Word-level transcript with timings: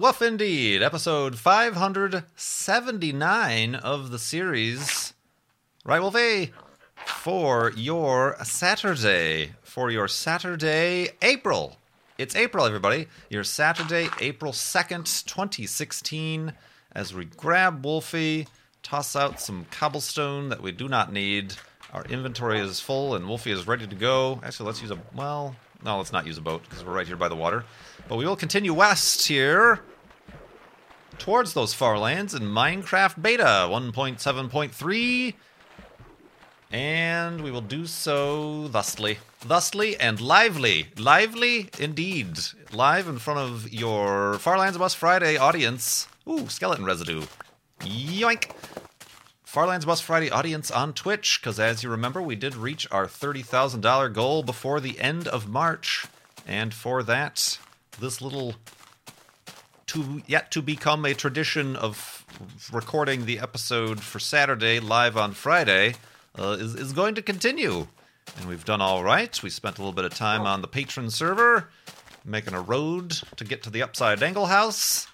Woof 0.00 0.22
indeed, 0.22 0.82
episode 0.82 1.36
579 1.36 3.74
of 3.74 4.10
the 4.10 4.18
series. 4.18 5.12
Right, 5.84 6.00
Wolfie? 6.00 6.52
For 7.04 7.70
your 7.76 8.34
Saturday. 8.42 9.50
For 9.62 9.90
your 9.90 10.08
Saturday, 10.08 11.10
April. 11.20 11.76
It's 12.16 12.34
April, 12.34 12.64
everybody. 12.64 13.08
Your 13.28 13.44
Saturday, 13.44 14.08
April 14.20 14.52
2nd, 14.52 15.26
2016. 15.26 16.54
As 16.92 17.12
we 17.12 17.26
grab 17.26 17.84
Wolfie, 17.84 18.48
toss 18.82 19.14
out 19.14 19.38
some 19.38 19.66
cobblestone 19.70 20.48
that 20.48 20.62
we 20.62 20.72
do 20.72 20.88
not 20.88 21.12
need. 21.12 21.56
Our 21.92 22.06
inventory 22.06 22.60
is 22.60 22.80
full 22.80 23.14
and 23.14 23.28
Wolfie 23.28 23.52
is 23.52 23.66
ready 23.66 23.86
to 23.86 23.96
go. 23.96 24.40
Actually, 24.42 24.68
let's 24.68 24.80
use 24.80 24.92
a. 24.92 24.98
Well, 25.14 25.54
no, 25.84 25.98
let's 25.98 26.12
not 26.12 26.26
use 26.26 26.38
a 26.38 26.42
boat 26.42 26.62
because 26.62 26.82
we're 26.82 26.94
right 26.94 27.06
here 27.06 27.16
by 27.16 27.28
the 27.28 27.36
water. 27.36 27.66
But 28.08 28.16
we 28.16 28.24
will 28.24 28.36
continue 28.36 28.72
west 28.72 29.28
here 29.28 29.82
towards 31.20 31.52
those 31.52 31.74
far 31.74 31.98
lands 31.98 32.34
in 32.34 32.42
Minecraft 32.42 33.20
Beta 33.20 33.68
1.7.3. 33.68 35.34
And 36.72 37.42
we 37.42 37.50
will 37.50 37.60
do 37.60 37.86
so 37.86 38.68
thusly. 38.68 39.18
Thusly 39.40 39.98
and 39.98 40.18
lively. 40.20 40.88
Lively 40.96 41.68
indeed. 41.78 42.38
Live 42.72 43.06
in 43.06 43.18
front 43.18 43.38
of 43.38 43.70
your 43.70 44.38
Farlands 44.38 44.78
Bus 44.78 44.94
Friday 44.94 45.36
audience. 45.36 46.08
Ooh, 46.26 46.48
skeleton 46.48 46.86
residue. 46.86 47.24
Yoink. 47.80 48.52
Farlands 49.44 49.84
Bus 49.84 50.00
Friday 50.00 50.30
audience 50.30 50.70
on 50.70 50.94
Twitch, 50.94 51.40
because 51.40 51.60
as 51.60 51.82
you 51.82 51.90
remember, 51.90 52.22
we 52.22 52.36
did 52.36 52.54
reach 52.54 52.86
our 52.90 53.06
$30,000 53.06 54.14
goal 54.14 54.42
before 54.42 54.80
the 54.80 54.98
end 54.98 55.28
of 55.28 55.48
March. 55.48 56.06
And 56.46 56.72
for 56.72 57.02
that, 57.02 57.58
this 57.98 58.22
little 58.22 58.54
to 59.90 60.22
yet 60.28 60.52
to 60.52 60.62
become 60.62 61.04
a 61.04 61.14
tradition 61.14 61.74
of 61.74 62.24
recording 62.72 63.26
the 63.26 63.40
episode 63.40 64.00
for 64.00 64.20
Saturday 64.20 64.78
live 64.78 65.16
on 65.16 65.32
Friday 65.32 65.94
uh, 66.38 66.56
is, 66.60 66.76
is 66.76 66.92
going 66.92 67.16
to 67.16 67.22
continue. 67.22 67.88
And 68.38 68.48
we've 68.48 68.64
done 68.64 68.80
all 68.80 69.02
right. 69.02 69.42
We 69.42 69.50
spent 69.50 69.78
a 69.78 69.80
little 69.80 69.92
bit 69.92 70.04
of 70.04 70.14
time 70.14 70.42
on 70.42 70.62
the 70.62 70.68
Patreon 70.68 71.10
server, 71.10 71.70
making 72.24 72.54
a 72.54 72.60
road 72.60 73.20
to 73.34 73.42
get 73.42 73.64
to 73.64 73.70
the 73.70 73.82
Upside 73.82 74.22
Angle 74.22 74.46
house. 74.46 75.08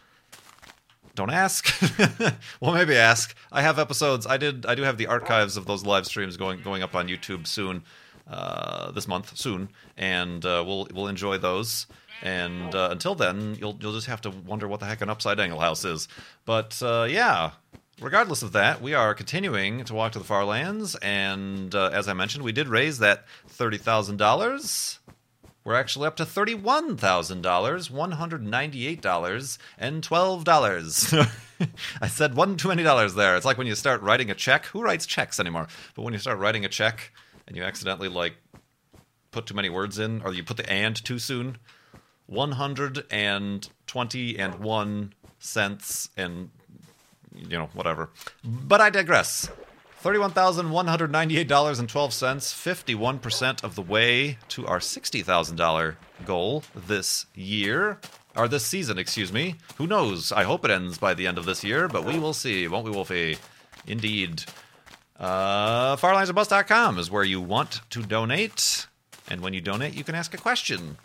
Don't 1.14 1.30
ask. 1.30 1.74
well, 2.60 2.74
maybe 2.74 2.96
ask. 2.96 3.34
I 3.50 3.62
have 3.62 3.78
episodes. 3.78 4.26
I 4.26 4.36
did. 4.36 4.66
I 4.66 4.74
do 4.74 4.82
have 4.82 4.98
the 4.98 5.06
archives 5.06 5.56
of 5.56 5.64
those 5.64 5.86
live 5.86 6.04
streams 6.04 6.36
going 6.36 6.60
going 6.60 6.82
up 6.82 6.94
on 6.94 7.08
YouTube 7.08 7.46
soon, 7.46 7.82
uh, 8.28 8.90
this 8.90 9.08
month 9.08 9.38
soon, 9.38 9.70
and 9.96 10.44
uh, 10.44 10.62
we'll 10.66 10.86
we'll 10.92 11.08
enjoy 11.08 11.38
those. 11.38 11.86
And 12.22 12.74
uh, 12.74 12.88
until 12.90 13.14
then, 13.14 13.56
you'll 13.58 13.76
you'll 13.80 13.92
just 13.92 14.06
have 14.06 14.20
to 14.22 14.30
wonder 14.30 14.66
what 14.66 14.80
the 14.80 14.86
heck 14.86 15.00
an 15.00 15.10
upside 15.10 15.38
angle 15.38 15.60
house 15.60 15.84
is. 15.84 16.08
But 16.44 16.80
uh, 16.82 17.06
yeah, 17.08 17.52
regardless 18.00 18.42
of 18.42 18.52
that, 18.52 18.80
we 18.80 18.94
are 18.94 19.14
continuing 19.14 19.84
to 19.84 19.94
walk 19.94 20.12
to 20.12 20.18
the 20.18 20.24
far 20.24 20.44
lands, 20.44 20.94
and 20.96 21.74
uh, 21.74 21.90
as 21.92 22.08
I 22.08 22.12
mentioned, 22.14 22.44
we 22.44 22.52
did 22.52 22.68
raise 22.68 22.98
that 22.98 23.24
thirty 23.46 23.78
thousand 23.78 24.16
dollars. 24.16 24.98
We're 25.64 25.74
actually 25.74 26.06
up 26.06 26.16
to 26.16 26.24
thirty-one 26.26 26.96
thousand 26.96 27.42
dollars, 27.42 27.90
one 27.90 28.12
hundred 28.12 28.42
ninety-eight 28.44 29.02
dollars, 29.02 29.58
and 29.78 30.02
twelve 30.02 30.44
dollars. 30.44 31.12
I 32.00 32.08
said 32.08 32.34
one 32.34 32.56
too 32.56 32.68
many 32.68 32.82
dollars 32.82 33.14
there. 33.14 33.36
It's 33.36 33.44
like 33.44 33.58
when 33.58 33.66
you 33.66 33.74
start 33.74 34.00
writing 34.00 34.30
a 34.30 34.34
check. 34.34 34.66
Who 34.66 34.82
writes 34.82 35.06
checks 35.06 35.40
anymore? 35.40 35.66
But 35.94 36.02
when 36.02 36.12
you 36.12 36.20
start 36.20 36.38
writing 36.38 36.64
a 36.64 36.68
check 36.68 37.12
and 37.48 37.56
you 37.56 37.62
accidentally 37.64 38.08
like 38.08 38.34
put 39.32 39.46
too 39.46 39.54
many 39.54 39.68
words 39.68 39.98
in, 39.98 40.22
or 40.22 40.32
you 40.32 40.44
put 40.44 40.56
the 40.56 40.70
and 40.70 40.94
too 41.04 41.18
soon, 41.18 41.58
one 42.26 42.52
hundred 42.52 43.04
and 43.10 43.68
twenty 43.86 44.38
and 44.38 44.56
one 44.56 45.12
cents 45.38 46.10
and 46.16 46.50
you 47.34 47.58
know 47.58 47.68
whatever. 47.74 48.10
But 48.44 48.80
I 48.80 48.90
digress. 48.90 49.48
$31,198.12, 50.04 51.48
51% 53.18 53.64
of 53.64 53.74
the 53.74 53.82
way 53.82 54.38
to 54.48 54.64
our 54.66 54.78
$60,000 54.78 55.96
goal 56.24 56.62
this 56.76 57.26
year. 57.34 57.98
Or 58.36 58.46
this 58.46 58.64
season, 58.64 58.98
excuse 58.98 59.32
me. 59.32 59.56
Who 59.78 59.86
knows? 59.88 60.30
I 60.30 60.44
hope 60.44 60.64
it 60.64 60.70
ends 60.70 60.98
by 60.98 61.14
the 61.14 61.26
end 61.26 61.38
of 61.38 61.44
this 61.44 61.64
year, 61.64 61.88
but 61.88 62.04
we 62.04 62.20
will 62.20 62.34
see, 62.34 62.68
won't 62.68 62.84
we, 62.84 62.92
Wolfie? 62.92 63.38
Indeed. 63.86 64.44
Uh, 65.18 65.96
is 65.98 67.10
where 67.10 67.24
you 67.24 67.40
want 67.40 67.80
to 67.90 68.02
donate. 68.02 68.86
And 69.28 69.40
when 69.40 69.54
you 69.54 69.60
donate, 69.60 69.94
you 69.94 70.04
can 70.04 70.14
ask 70.14 70.34
a 70.34 70.38
question. 70.38 70.98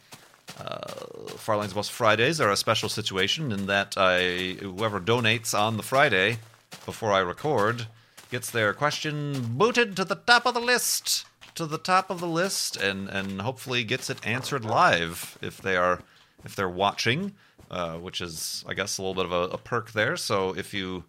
Uh, 0.59 1.68
Bus 1.74 1.90
Fridays 1.90 2.40
are 2.40 2.52
a 2.52 2.57
special 2.57 2.90
situation 2.90 3.52
in 3.52 3.66
that 3.68 3.96
I, 3.97 4.57
whoever 4.59 5.00
donates 5.00 5.57
on 5.57 5.78
the 5.78 5.84
Friday 5.84 6.40
before 6.85 7.12
I 7.12 7.19
record 7.19 7.88
gets 8.29 8.50
their 8.50 8.74
question 8.74 9.57
booted 9.57 9.96
to 9.97 10.06
the 10.06 10.16
top 10.16 10.46
of 10.46 10.53
the 10.53 10.59
list, 10.59 11.25
to 11.56 11.66
the 11.66 11.78
top 11.78 12.09
of 12.09 12.19
the 12.19 12.28
list, 12.28 12.78
and 12.78 13.09
and 13.09 13.41
hopefully 13.41 13.84
gets 13.84 14.09
it 14.09 14.25
answered 14.25 14.66
live 14.66 15.38
if 15.41 15.62
they 15.62 15.75
are 15.75 16.00
if 16.44 16.56
they're 16.56 16.69
watching, 16.69 17.34
uh, 17.69 17.96
which 17.96 18.22
is 18.22 18.63
I 18.68 18.74
guess 18.74 18.97
a 18.97 19.01
little 19.01 19.16
bit 19.16 19.25
of 19.25 19.31
a, 19.31 19.56
a, 19.56 19.57
perk 19.57 19.91
there. 19.91 20.16
So 20.18 20.56
if 20.56 20.74
you 20.74 21.03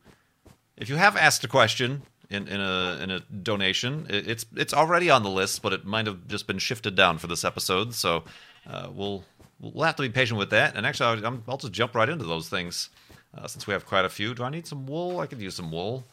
if 0.77 0.89
you 0.89 0.97
have 0.97 1.17
asked 1.17 1.45
a 1.45 1.49
question 1.49 2.03
in, 2.29 2.49
in 2.49 2.61
a 2.61 2.99
in 3.03 3.11
a 3.11 3.21
donation, 3.21 4.07
it's 4.09 4.47
it's 4.57 4.75
already 4.75 5.11
on 5.11 5.23
the 5.23 5.31
list, 5.31 5.63
but 5.63 5.73
it 5.73 5.85
might 5.85 6.07
have 6.07 6.27
just 6.27 6.47
been 6.47 6.59
shifted 6.59 6.95
down 6.95 7.19
for 7.19 7.29
this 7.29 7.45
episode. 7.45 7.95
So 7.95 8.25
uh, 8.67 8.89
we'll 8.93 9.25
we'll 9.61 9.85
have 9.85 9.97
to 9.97 10.03
be 10.03 10.09
patient 10.09 10.39
with 10.39 10.51
that. 10.51 10.77
And 10.77 10.87
actually, 10.87 11.25
I'll, 11.25 11.43
I'll 11.49 11.57
just 11.57 11.73
jump 11.73 11.95
right 11.95 12.09
into 12.09 12.25
those 12.25 12.49
things. 12.49 12.91
Uh, 13.37 13.47
since 13.47 13.67
we 13.67 13.73
have 13.73 13.87
quite 13.87 14.05
a 14.05 14.11
few, 14.11 14.35
do 14.35 14.43
I 14.45 14.51
need 14.51 14.67
some 14.67 14.87
wool? 14.87 15.21
I 15.21 15.27
could 15.27 15.41
use 15.41 15.55
some 15.57 15.73
wool. 15.73 16.05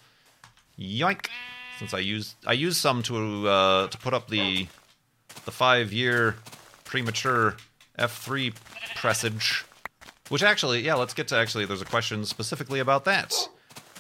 Yoink! 0.80 1.28
Since 1.78 1.94
I 1.94 2.00
used 2.00 2.36
I 2.46 2.54
used 2.54 2.78
some 2.78 3.04
to 3.04 3.48
uh, 3.48 3.88
to 3.88 3.98
put 3.98 4.14
up 4.14 4.30
the 4.30 4.68
the 5.46 5.52
five 5.52 5.92
year 5.92 6.36
premature 6.86 7.56
F3 7.98 8.54
presage, 8.96 9.66
which 10.30 10.44
actually 10.44 10.82
yeah 10.82 10.96
let's 10.96 11.14
get 11.14 11.28
to 11.30 11.36
actually 11.36 11.66
there's 11.66 11.82
a 11.82 11.86
question 11.86 12.26
specifically 12.26 12.80
about 12.80 13.06
that 13.06 13.34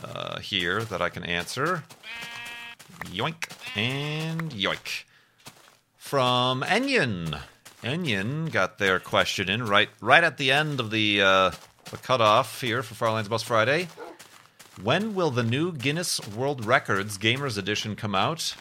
uh, 0.04 0.40
here 0.40 0.84
that 0.86 1.02
I 1.02 1.10
can 1.10 1.24
answer. 1.24 1.84
Yoink 3.06 3.50
and 3.76 4.52
yoink 4.52 5.04
from 5.98 6.64
Enyon. 6.64 7.40
Enyon 7.84 8.52
got 8.52 8.78
their 8.78 9.00
question 9.00 9.50
in 9.50 9.66
right 9.66 9.90
right 10.02 10.24
at 10.24 10.38
the 10.38 10.52
end 10.52 10.80
of 10.80 10.92
the 10.92 11.22
uh, 11.22 11.52
the 11.92 11.98
cutoff 11.98 12.62
here 12.62 12.84
for 12.84 12.94
Farlands 12.94 13.30
Bus 13.30 13.44
Friday. 13.44 13.88
When 14.82 15.14
will 15.16 15.32
the 15.32 15.44
new 15.44 15.72
Guinness 15.72 16.26
World 16.28 16.66
Records 16.66 17.18
Gamers 17.18 17.58
Edition 17.58 17.96
come 17.96 18.16
out? 18.16 18.56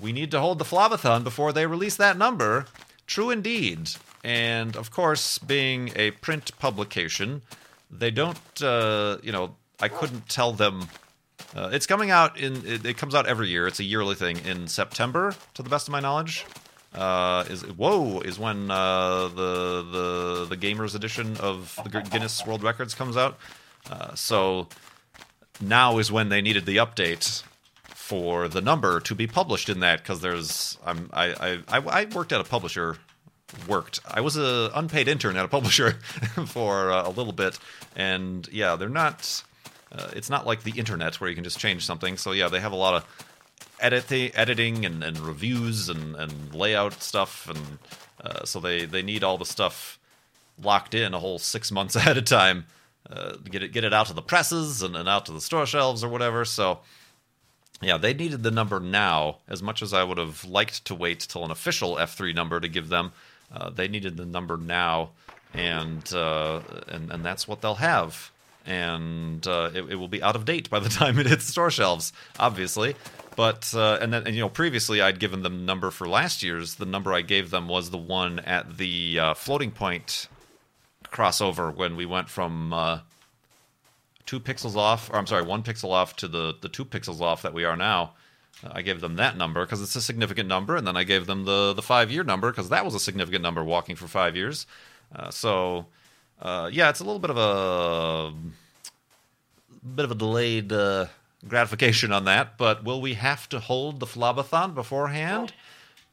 We 0.00 0.12
need 0.12 0.30
to 0.32 0.40
hold 0.40 0.58
the 0.58 0.64
Flobathon 0.64 1.24
before 1.24 1.52
they 1.52 1.66
release 1.66 1.96
that 1.96 2.16
number. 2.16 2.66
True 3.06 3.30
indeed. 3.30 3.90
And 4.24 4.76
of 4.76 4.90
course, 4.90 5.38
being 5.38 5.92
a 5.96 6.10
print 6.10 6.56
publication, 6.58 7.42
they 7.90 8.10
don't, 8.10 8.62
uh, 8.62 9.18
you 9.22 9.32
know, 9.32 9.56
I 9.80 9.88
couldn't 9.88 10.28
tell 10.28 10.52
them. 10.52 10.88
Uh, 11.54 11.70
it's 11.72 11.86
coming 11.86 12.10
out 12.10 12.38
in, 12.38 12.66
it, 12.66 12.84
it, 12.84 12.96
comes 12.96 13.14
out 13.14 13.26
every 13.26 13.48
year. 13.48 13.66
It's 13.66 13.80
a 13.80 13.84
yearly 13.84 14.14
thing 14.14 14.38
in 14.44 14.68
September, 14.68 15.34
to 15.54 15.62
the 15.62 15.70
best 15.70 15.88
of 15.88 15.92
my 15.92 16.00
knowledge. 16.00 16.44
Uh, 16.94 17.44
is 17.50 17.62
whoa 17.62 18.20
is 18.20 18.38
when 18.38 18.70
uh, 18.70 19.28
the 19.28 19.86
the 19.92 20.46
the 20.48 20.56
gamers 20.56 20.94
edition 20.94 21.36
of 21.36 21.78
the 21.84 22.00
Guinness 22.00 22.46
World 22.46 22.62
Records 22.62 22.94
comes 22.94 23.16
out. 23.16 23.38
Uh, 23.90 24.14
so 24.14 24.68
now 25.60 25.98
is 25.98 26.10
when 26.10 26.28
they 26.28 26.40
needed 26.40 26.66
the 26.66 26.76
update 26.76 27.42
for 27.84 28.48
the 28.48 28.62
number 28.62 29.00
to 29.00 29.14
be 29.14 29.26
published 29.26 29.68
in 29.68 29.80
that 29.80 29.98
because 29.98 30.22
there's 30.22 30.78
I'm 30.84 31.10
I, 31.12 31.60
I 31.68 31.78
I 31.78 32.04
worked 32.06 32.32
at 32.32 32.40
a 32.40 32.44
publisher 32.44 32.96
worked. 33.68 34.00
I 34.06 34.20
was 34.20 34.36
a 34.36 34.70
unpaid 34.74 35.08
intern 35.08 35.36
at 35.36 35.44
a 35.44 35.48
publisher 35.48 35.92
for 36.46 36.90
uh, 36.90 37.06
a 37.06 37.10
little 37.10 37.32
bit. 37.32 37.58
And 37.96 38.48
yeah 38.50 38.76
they're 38.76 38.88
not 38.88 39.42
uh, 39.92 40.08
it's 40.14 40.30
not 40.30 40.46
like 40.46 40.62
the 40.62 40.72
internet 40.72 41.20
where 41.20 41.28
you 41.28 41.34
can 41.34 41.44
just 41.44 41.58
change 41.58 41.84
something. 41.84 42.16
So 42.16 42.32
yeah 42.32 42.48
they 42.48 42.60
have 42.60 42.72
a 42.72 42.76
lot 42.76 42.94
of 42.94 43.27
editing 43.80 44.30
editing 44.34 44.84
and, 44.84 45.04
and 45.04 45.18
reviews 45.18 45.88
and, 45.88 46.16
and 46.16 46.54
layout 46.54 47.02
stuff 47.02 47.48
and 47.48 47.78
uh, 48.24 48.44
so 48.44 48.60
they 48.60 48.84
they 48.84 49.02
need 49.02 49.22
all 49.22 49.38
the 49.38 49.44
stuff 49.44 49.98
locked 50.60 50.94
in 50.94 51.14
a 51.14 51.18
whole 51.18 51.38
six 51.38 51.70
months 51.70 51.94
ahead 51.96 52.18
of 52.18 52.24
time 52.24 52.66
uh, 53.10 53.36
get 53.50 53.62
it 53.62 53.72
get 53.72 53.84
it 53.84 53.94
out 53.94 54.06
to 54.06 54.12
the 54.12 54.22
presses 54.22 54.82
and, 54.82 54.96
and 54.96 55.08
out 55.08 55.26
to 55.26 55.32
the 55.32 55.40
store 55.40 55.66
shelves 55.66 56.04
or 56.04 56.08
whatever. 56.08 56.44
So 56.44 56.80
yeah, 57.80 57.96
they 57.96 58.12
needed 58.12 58.42
the 58.42 58.50
number 58.50 58.80
now 58.80 59.38
as 59.48 59.62
much 59.62 59.82
as 59.82 59.92
I 59.92 60.04
would 60.04 60.18
have 60.18 60.44
liked 60.44 60.84
to 60.86 60.94
wait 60.94 61.20
till 61.20 61.44
an 61.44 61.50
official 61.50 61.96
F3 61.96 62.34
number 62.34 62.60
to 62.60 62.68
give 62.68 62.88
them. 62.88 63.12
Uh, 63.52 63.70
they 63.70 63.88
needed 63.88 64.16
the 64.16 64.26
number 64.26 64.56
now, 64.56 65.10
and 65.54 66.12
uh, 66.12 66.60
and 66.88 67.10
and 67.10 67.24
that's 67.24 67.48
what 67.48 67.62
they'll 67.62 67.76
have. 67.76 68.30
And 68.68 69.46
uh, 69.46 69.70
it, 69.74 69.92
it, 69.92 69.94
will 69.96 70.08
be 70.08 70.22
out 70.22 70.36
of 70.36 70.44
date 70.44 70.68
by 70.68 70.78
the 70.78 70.88
time 71.00 71.18
it 71.18 71.26
hits 71.26 71.46
store 71.46 71.70
shelves, 71.70 72.12
obviously. 72.38 72.94
But 73.34 73.72
uh, 73.74 73.98
and 74.00 74.12
then 74.12 74.26
and, 74.26 74.34
you 74.34 74.42
know 74.42 74.48
previously 74.48 75.00
I'd 75.00 75.18
given 75.18 75.42
them 75.42 75.64
number 75.64 75.90
for 75.90 76.06
last 76.06 76.42
year's. 76.42 76.74
The 76.74 76.86
number 76.86 77.14
I 77.14 77.22
gave 77.22 77.50
them 77.50 77.68
was 77.68 77.90
the 77.90 77.96
one 77.96 78.40
at 78.40 78.76
the 78.76 79.18
uh, 79.18 79.34
floating 79.34 79.70
point 79.70 80.28
crossover 81.04 81.74
when 81.74 81.96
we 81.96 82.04
went 82.04 82.28
from 82.28 82.72
uh, 82.72 83.00
two 84.26 84.40
pixels 84.40 84.76
off, 84.76 85.08
or 85.10 85.16
I'm 85.16 85.26
sorry, 85.26 85.44
one 85.44 85.62
pixel 85.62 85.90
off 85.90 86.16
to 86.16 86.28
the 86.28 86.54
the 86.60 86.68
two 86.68 86.84
pixels 86.84 87.20
off 87.20 87.42
that 87.42 87.54
we 87.54 87.64
are 87.64 87.76
now. 87.76 88.14
I 88.70 88.82
gave 88.82 89.00
them 89.00 89.16
that 89.16 89.36
number 89.36 89.64
because 89.64 89.80
it's 89.82 89.94
a 89.94 90.02
significant 90.02 90.48
number, 90.48 90.76
and 90.76 90.86
then 90.86 90.96
I 90.96 91.04
gave 91.04 91.26
them 91.26 91.44
the 91.44 91.72
the 91.72 91.82
five 91.82 92.10
year 92.10 92.24
number 92.24 92.50
because 92.50 92.68
that 92.70 92.84
was 92.84 92.94
a 92.94 93.00
significant 93.00 93.42
number 93.42 93.62
walking 93.64 93.96
for 93.96 94.08
five 94.08 94.36
years. 94.36 94.66
Uh, 95.14 95.30
so 95.30 95.86
uh, 96.40 96.70
yeah, 96.72 96.88
it's 96.90 97.00
a 97.00 97.04
little 97.04 97.18
bit 97.18 97.30
of 97.30 97.38
a 97.38 98.32
bit 99.86 100.04
of 100.04 100.10
a 100.10 100.14
delayed 100.14 100.72
uh, 100.72 101.06
gratification 101.46 102.12
on 102.12 102.24
that. 102.24 102.58
But 102.58 102.84
will 102.84 103.00
we 103.00 103.14
have 103.14 103.48
to 103.50 103.60
hold 103.60 104.00
the 104.00 104.06
Flobathon 104.06 104.74
beforehand? 104.74 105.52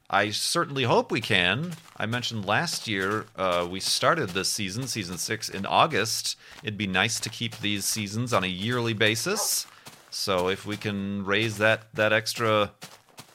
I 0.09 0.29
certainly 0.29 0.83
hope 0.83 1.11
we 1.11 1.19
can. 1.19 1.73
I 1.97 2.05
mentioned 2.05 2.45
last 2.45 2.87
year 2.87 3.25
uh, 3.35 3.67
we 3.69 3.79
started 3.79 4.29
this 4.29 4.49
season, 4.49 4.87
season 4.87 5.17
six, 5.17 5.49
in 5.49 5.65
August. 5.65 6.37
It'd 6.61 6.77
be 6.77 6.85
nice 6.85 7.19
to 7.21 7.29
keep 7.29 7.57
these 7.57 7.85
seasons 7.85 8.31
on 8.31 8.43
a 8.43 8.47
yearly 8.47 8.93
basis. 8.93 9.65
So 10.11 10.47
if 10.47 10.65
we 10.65 10.77
can 10.77 11.25
raise 11.25 11.57
that 11.57 11.93
that 11.95 12.13
extra 12.13 12.71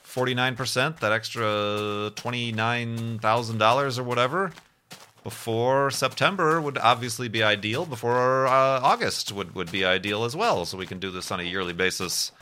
forty 0.03 0.33
nine 0.33 0.55
percent, 0.55 1.01
that 1.01 1.13
extra 1.13 2.13
twenty 2.15 2.53
nine 2.53 3.19
thousand 3.19 3.59
dollars 3.59 3.99
or 3.99 4.05
whatever, 4.05 4.53
before 5.23 5.91
September 5.91 6.61
would 6.61 6.79
obviously 6.79 7.29
be 7.29 7.43
ideal. 7.43 7.85
Before 7.87 8.47
uh, 8.47 8.81
August 8.81 9.33
would 9.33 9.55
would 9.55 9.71
be 9.71 9.85
ideal 9.85 10.25
as 10.25 10.35
well. 10.35 10.65
So 10.65 10.79
we 10.79 10.87
can 10.87 10.99
do 10.99 11.11
this 11.11 11.31
on 11.31 11.41
a 11.41 11.45
yearly 11.45 11.73
basis. 11.73 12.33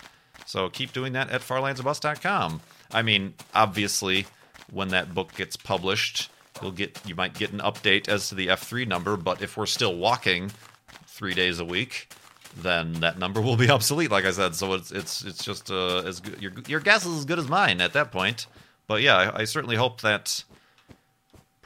So 0.46 0.69
keep 0.70 0.92
doing 0.92 1.12
that 1.12 1.30
at 1.30 1.42
farlandsorbust.com. 1.42 2.60
I 2.92 3.02
mean, 3.02 3.34
obviously, 3.54 4.26
when 4.70 4.88
that 4.88 5.14
book 5.14 5.34
gets 5.34 5.56
published, 5.56 6.30
you'll 6.62 6.72
get 6.72 6.98
you 7.06 7.14
might 7.14 7.34
get 7.34 7.52
an 7.52 7.58
update 7.60 8.08
as 8.08 8.28
to 8.30 8.34
the 8.34 8.48
F3 8.48 8.86
number, 8.86 9.16
but 9.16 9.42
if 9.42 9.56
we're 9.56 9.66
still 9.66 9.96
walking 9.96 10.50
3 11.06 11.34
days 11.34 11.58
a 11.58 11.64
week, 11.64 12.08
then 12.56 12.94
that 12.94 13.19
number 13.19 13.40
will 13.40 13.56
be 13.56 13.69
obsolete 13.76 14.10
like 14.10 14.25
I 14.25 14.30
said. 14.30 14.54
So 14.54 14.75
it's 14.75 14.90
it's 14.90 15.25
it's 15.25 15.44
just 15.44 15.70
uh, 15.70 15.98
as 15.98 16.20
good, 16.20 16.40
your 16.40 16.52
your 16.66 16.80
guess 16.80 17.04
is 17.04 17.19
as 17.19 17.25
good 17.25 17.38
as 17.38 17.48
mine 17.48 17.80
at 17.80 17.92
that 17.92 18.12
point. 18.12 18.46
But 18.86 19.02
yeah, 19.02 19.16
I, 19.16 19.40
I 19.40 19.44
certainly 19.44 19.76
hope 19.76 20.00
that 20.00 20.44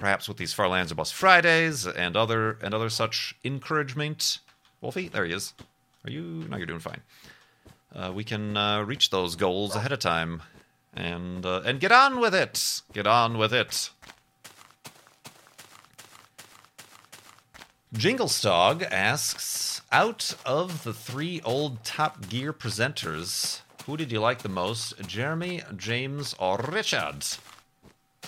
perhaps 0.03 0.27
with 0.27 0.37
these 0.37 0.53
Farlands 0.53 0.93
Bus 0.93 1.13
Fridays 1.13 1.87
and 1.87 2.17
other 2.17 2.59
and 2.61 2.75
other 2.75 2.91
such 2.91 3.37
encouragement, 3.45 4.41
Wolfie, 4.81 5.07
there 5.07 5.25
he 5.25 5.33
is. 5.33 5.55
Are 6.05 6.11
you? 6.11 6.45
No, 6.51 6.57
you're 6.57 6.67
doing 6.67 6.81
fine. 6.81 7.03
Uh, 7.95 8.11
we 8.13 8.25
can 8.25 8.57
uh, 8.57 8.83
reach 8.83 9.11
those 9.11 9.37
goals 9.37 9.77
ahead 9.77 9.93
of 9.93 10.01
time 10.01 10.43
and 10.93 11.47
uh, 11.47 11.63
and 11.65 11.79
get 11.79 11.93
on 11.93 12.19
with 12.19 12.35
it. 12.35 12.83
Get 12.93 13.07
on 13.07 13.39
with 13.39 13.55
it. 13.55 13.91
Jinglestog 17.95 18.83
asks, 18.91 19.83
out 19.93 20.35
of 20.45 20.83
the 20.83 20.93
three 20.93 21.41
old 21.45 21.85
Top 21.85 22.29
Gear 22.29 22.53
presenters, 22.53 23.61
who 23.87 23.97
did 23.97 24.11
you 24.11 24.19
like 24.19 24.43
the 24.43 24.49
most, 24.49 25.01
Jeremy, 25.07 25.63
James, 25.77 26.35
or 26.41 26.57
Richard? 26.57 27.25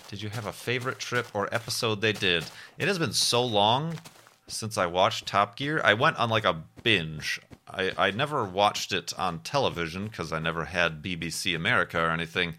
Did 0.09 0.23
you 0.23 0.29
have 0.31 0.47
a 0.47 0.53
favorite 0.53 0.99
trip 0.99 1.27
or 1.35 1.53
episode 1.53 2.01
they 2.01 2.13
did? 2.13 2.45
It 2.79 2.89
has 2.89 2.99
been 2.99 3.13
so 3.13 3.45
long 3.45 3.99
since 4.47 4.77
I 4.79 4.87
watched 4.87 5.27
Top 5.27 5.57
Gear. 5.57 5.81
I 5.83 5.95
went 5.95 6.19
on 6.19 6.29
like 6.31 6.45
a 6.45 6.63
binge 6.83 7.41
I, 7.75 7.93
I 7.97 8.11
never 8.13 8.45
watched 8.45 8.93
it 8.93 9.13
on 9.19 9.41
television 9.41 10.07
because 10.07 10.33
I 10.33 10.39
never 10.39 10.65
had 10.65 11.03
BBC 11.03 11.57
America 11.57 12.01
or 12.01 12.11
anything. 12.11 12.55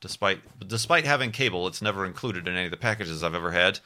Despite 0.00 0.40
despite 0.66 1.04
having 1.04 1.32
cable, 1.32 1.66
it's 1.66 1.82
never 1.82 2.04
included 2.04 2.46
in 2.46 2.54
any 2.54 2.66
of 2.66 2.70
the 2.70 2.76
packages 2.76 3.24
I've 3.24 3.34
ever 3.34 3.50
had. 3.50 3.80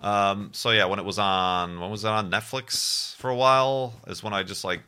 Um, 0.00 0.50
so 0.52 0.70
yeah, 0.70 0.86
when 0.86 0.98
it 0.98 1.04
was 1.04 1.18
on, 1.18 1.78
when 1.78 1.90
was 1.90 2.04
it 2.04 2.08
on 2.08 2.30
Netflix 2.30 3.14
for 3.16 3.30
a 3.30 3.36
while? 3.36 3.94
Is 4.06 4.22
when 4.22 4.32
I 4.32 4.42
just 4.42 4.64
like 4.64 4.80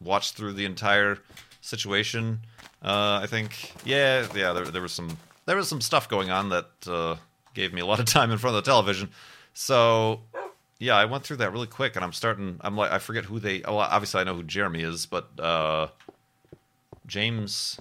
watched 0.00 0.34
through 0.34 0.52
the 0.52 0.64
entire 0.64 1.18
situation. 1.60 2.40
Uh, 2.82 3.20
I 3.22 3.26
think 3.26 3.72
yeah, 3.84 4.26
yeah. 4.34 4.52
There, 4.52 4.66
there 4.66 4.82
was 4.82 4.92
some 4.92 5.16
there 5.46 5.56
was 5.56 5.68
some 5.68 5.80
stuff 5.80 6.08
going 6.08 6.30
on 6.30 6.50
that 6.50 6.70
uh, 6.86 7.16
gave 7.54 7.72
me 7.72 7.80
a 7.80 7.86
lot 7.86 8.00
of 8.00 8.06
time 8.06 8.30
in 8.30 8.38
front 8.38 8.56
of 8.56 8.64
the 8.64 8.70
television. 8.70 9.10
So 9.54 10.20
yeah, 10.78 10.96
I 10.96 11.04
went 11.04 11.24
through 11.24 11.36
that 11.38 11.52
really 11.52 11.66
quick, 11.66 11.96
and 11.96 12.04
I'm 12.04 12.12
starting. 12.12 12.58
I'm 12.60 12.76
like, 12.76 12.90
I 12.90 12.98
forget 12.98 13.24
who 13.24 13.38
they. 13.38 13.62
Obviously 13.62 14.20
I 14.20 14.24
know 14.24 14.34
who 14.34 14.42
Jeremy 14.42 14.82
is, 14.82 15.06
but 15.06 15.28
uh, 15.38 15.88
James. 17.06 17.80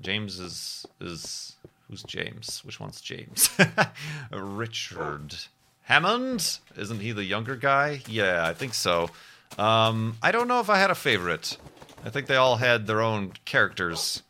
James 0.00 0.38
is 0.38 0.86
is 1.00 1.56
who's 1.88 2.02
James? 2.04 2.62
Which 2.64 2.78
one's 2.78 3.00
James? 3.00 3.50
Richard 4.32 5.34
Hammond. 5.82 6.58
Isn't 6.76 7.00
he 7.00 7.12
the 7.12 7.24
younger 7.24 7.56
guy? 7.56 8.02
Yeah, 8.06 8.46
I 8.46 8.54
think 8.54 8.74
so. 8.74 9.10
Um, 9.58 10.16
I 10.22 10.30
don't 10.30 10.48
know 10.48 10.60
if 10.60 10.68
I 10.70 10.78
had 10.78 10.90
a 10.90 10.94
favorite. 10.94 11.56
I 12.04 12.10
think 12.10 12.26
they 12.26 12.36
all 12.36 12.56
had 12.56 12.86
their 12.86 13.00
own 13.00 13.32
characters 13.44 14.22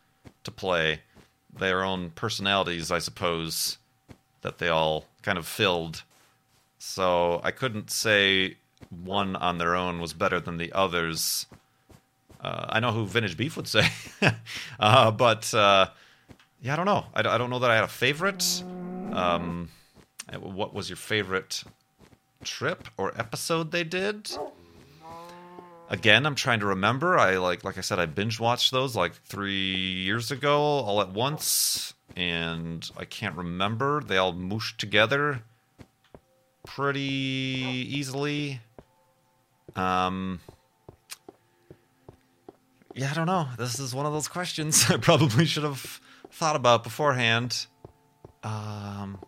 to 0.45 0.51
play, 0.51 1.01
their 1.59 1.83
own 1.83 2.11
personalities, 2.11 2.91
I 2.91 2.99
suppose, 2.99 3.79
that 4.43 4.59
they 4.59 4.69
all 4.69 5.07
kind 5.23 5.39
of 5.39 5.47
filled 5.47 6.03
so 6.79 7.41
I 7.43 7.51
couldn't 7.51 7.91
say 7.91 8.57
one 8.91 9.37
on 9.37 9.59
their 9.59 9.75
own 9.75 10.01
was 10.01 10.13
better 10.13 10.41
than 10.41 10.57
the 10.57 10.73
others. 10.73 11.47
Uh, 12.41 12.67
I 12.69 12.81
know 12.81 12.93
who 12.93 13.05
Vintage 13.05 13.37
Beef 13.37 13.57
would 13.57 13.67
say, 13.67 13.89
uh, 14.81 15.11
but 15.11 15.53
uh, 15.53 15.89
yeah, 16.63 16.73
I 16.75 16.77
don't 16.77 16.87
know. 16.87 17.07
I, 17.15 17.21
I, 17.21 17.39
don't 17.39 17.51
know 17.51 17.59
that 17.59 17.71
I 17.71 17.75
had 17.75 17.85
a 17.85 17.89
favorite. 17.89 18.63
Um, 19.13 19.69
what 20.39 20.73
was 20.73 20.89
your 20.89 20.97
favorite 20.97 21.65
trip 22.45 22.87
or 22.97 23.13
episode 23.19 23.73
they 23.73 23.83
did? 23.83 24.31
Again, 25.91 26.27
I'm 26.27 26.35
trying 26.35 26.61
to 26.61 26.67
remember. 26.67 27.19
I 27.19 27.39
like, 27.39 27.65
like 27.65 27.79
I 27.79 27.81
said, 27.81 27.99
I 27.99 28.07
binge 28.07 28.39
watched 28.39 28.73
those 28.73 28.95
like 28.95 29.15
three 29.15 29.55
years 29.55 30.31
ago, 30.31 30.61
all 30.61 31.01
at 31.01 31.11
once, 31.11 31.95
and 32.15 32.89
I 32.97 33.07
can't 33.07 33.35
remember. 33.37 34.03
They 34.03 34.19
all 34.19 34.35
mooshed 34.35 34.77
together 34.77 35.43
pretty 36.67 37.01
easily. 37.01 38.61
Um, 39.77 40.41
yeah, 42.95 43.11
I 43.11 43.15
don't 43.15 43.27
know. 43.27 43.49
This 43.57 43.79
is 43.79 43.95
one 43.95 44.05
of 44.05 44.13
those 44.13 44.29
questions 44.29 44.85
I 44.91 44.99
probably 44.99 45.47
should 45.47 45.65
have 45.65 46.01
thought 46.31 46.57
about 46.57 46.85
beforehand. 46.85 47.67
Um, 48.43 49.19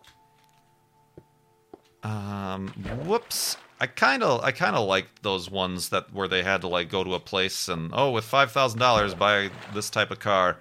um, 2.03 2.67
whoops. 3.05 3.57
I 3.81 3.87
kind 3.87 4.21
of, 4.21 4.43
I 4.43 4.51
kind 4.51 4.75
of 4.75 4.87
like 4.87 5.07
those 5.23 5.49
ones 5.49 5.89
that 5.89 6.13
where 6.13 6.27
they 6.27 6.43
had 6.43 6.61
to 6.61 6.67
like 6.67 6.89
go 6.89 7.03
to 7.03 7.15
a 7.15 7.19
place 7.19 7.67
and 7.67 7.89
oh, 7.93 8.11
with 8.11 8.23
five 8.23 8.51
thousand 8.51 8.79
dollars 8.79 9.15
buy 9.15 9.49
this 9.73 9.89
type 9.89 10.11
of 10.11 10.19
car. 10.19 10.57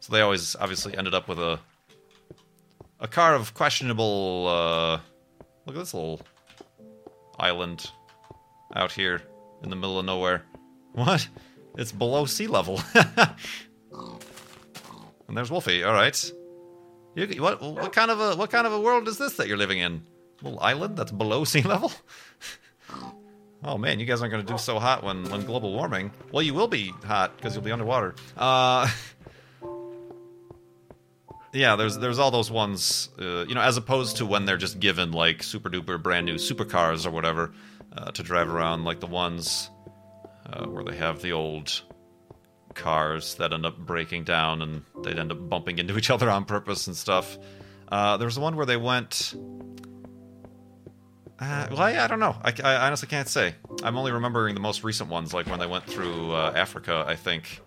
So 0.00 0.12
they 0.12 0.22
always 0.22 0.56
obviously 0.56 0.96
ended 0.96 1.14
up 1.14 1.28
with 1.28 1.38
a 1.38 1.60
a 3.00 3.06
car 3.06 3.34
of 3.34 3.52
questionable 3.52 4.46
uh, 4.48 5.00
Look 5.66 5.76
at 5.76 5.80
this 5.80 5.94
little 5.94 6.20
island 7.38 7.90
out 8.74 8.92
here 8.92 9.22
in 9.62 9.70
the 9.70 9.76
middle 9.76 9.98
of 9.98 10.06
nowhere. 10.06 10.42
What? 10.94 11.26
It's 11.76 11.90
below 11.90 12.24
sea 12.24 12.46
level. 12.46 12.80
and 12.94 13.36
there's 15.36 15.50
Wolfie. 15.50 15.82
All 15.82 15.92
right. 15.92 16.32
You, 17.16 17.42
what 17.42 17.60
what 17.60 17.92
kind 17.92 18.12
of 18.12 18.20
a 18.20 18.36
what 18.36 18.52
kind 18.52 18.64
of 18.64 18.72
a 18.72 18.78
world 18.78 19.08
is 19.08 19.18
this 19.18 19.36
that 19.38 19.48
you're 19.48 19.56
living 19.56 19.80
in? 19.80 20.02
Little 20.44 20.60
island 20.60 20.96
that's 20.96 21.10
below 21.10 21.44
sea 21.44 21.62
level? 21.74 21.90
oh 23.64 23.78
man, 23.78 23.98
you 23.98 24.06
guys 24.06 24.20
aren't 24.20 24.32
going 24.32 24.44
to 24.44 24.52
do 24.52 24.58
so 24.58 24.78
hot 24.78 25.02
when 25.02 25.28
when 25.30 25.44
global 25.46 25.72
warming. 25.72 26.12
Well, 26.30 26.42
you 26.42 26.54
will 26.54 26.68
be 26.68 26.92
hot 27.04 27.36
because 27.36 27.54
you'll 27.54 27.64
be 27.64 27.72
underwater. 27.72 28.14
Uh 28.36 28.88
yeah, 31.54 31.76
there's 31.76 31.96
there's 31.98 32.18
all 32.18 32.30
those 32.30 32.50
ones, 32.50 33.08
uh, 33.18 33.46
you 33.46 33.54
know, 33.54 33.62
as 33.62 33.76
opposed 33.76 34.18
to 34.18 34.26
when 34.26 34.44
they're 34.44 34.58
just 34.58 34.80
given 34.80 35.12
like 35.12 35.42
super 35.42 35.70
duper 35.70 36.00
brand 36.02 36.26
new 36.26 36.34
supercars 36.34 37.06
or 37.06 37.10
whatever 37.10 37.52
uh, 37.96 38.10
to 38.10 38.22
drive 38.22 38.48
around, 38.48 38.84
like 38.84 39.00
the 39.00 39.06
ones 39.06 39.70
uh, 40.46 40.66
where 40.66 40.84
they 40.84 40.96
have 40.96 41.22
the 41.22 41.32
old 41.32 41.80
cars 42.74 43.36
that 43.36 43.52
end 43.52 43.64
up 43.64 43.78
breaking 43.78 44.24
down 44.24 44.60
and 44.60 44.82
they'd 45.04 45.18
end 45.18 45.30
up 45.30 45.48
bumping 45.48 45.78
into 45.78 45.96
each 45.96 46.10
other 46.10 46.28
on 46.28 46.44
purpose 46.44 46.86
and 46.86 46.96
stuff. 46.96 47.38
Uh, 47.88 48.16
there 48.16 48.26
was 48.26 48.38
one 48.38 48.56
where 48.56 48.66
they 48.66 48.76
went. 48.76 49.34
Uh, 51.40 51.66
well, 51.70 51.80
I, 51.80 52.04
I 52.04 52.06
don't 52.06 52.20
know. 52.20 52.36
I, 52.42 52.52
I, 52.62 52.86
honestly 52.86 53.08
can't 53.08 53.28
say. 53.28 53.54
I'm 53.82 53.96
only 53.96 54.12
remembering 54.12 54.54
the 54.54 54.60
most 54.60 54.84
recent 54.84 55.10
ones, 55.10 55.34
like 55.34 55.46
when 55.46 55.58
they 55.58 55.66
went 55.66 55.84
through 55.84 56.32
uh, 56.32 56.52
Africa, 56.54 57.04
I 57.06 57.16
think. 57.16 57.60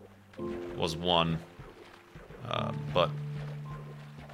was 0.77 0.95
one. 0.95 1.37
Uh, 2.47 2.71
but 2.93 3.09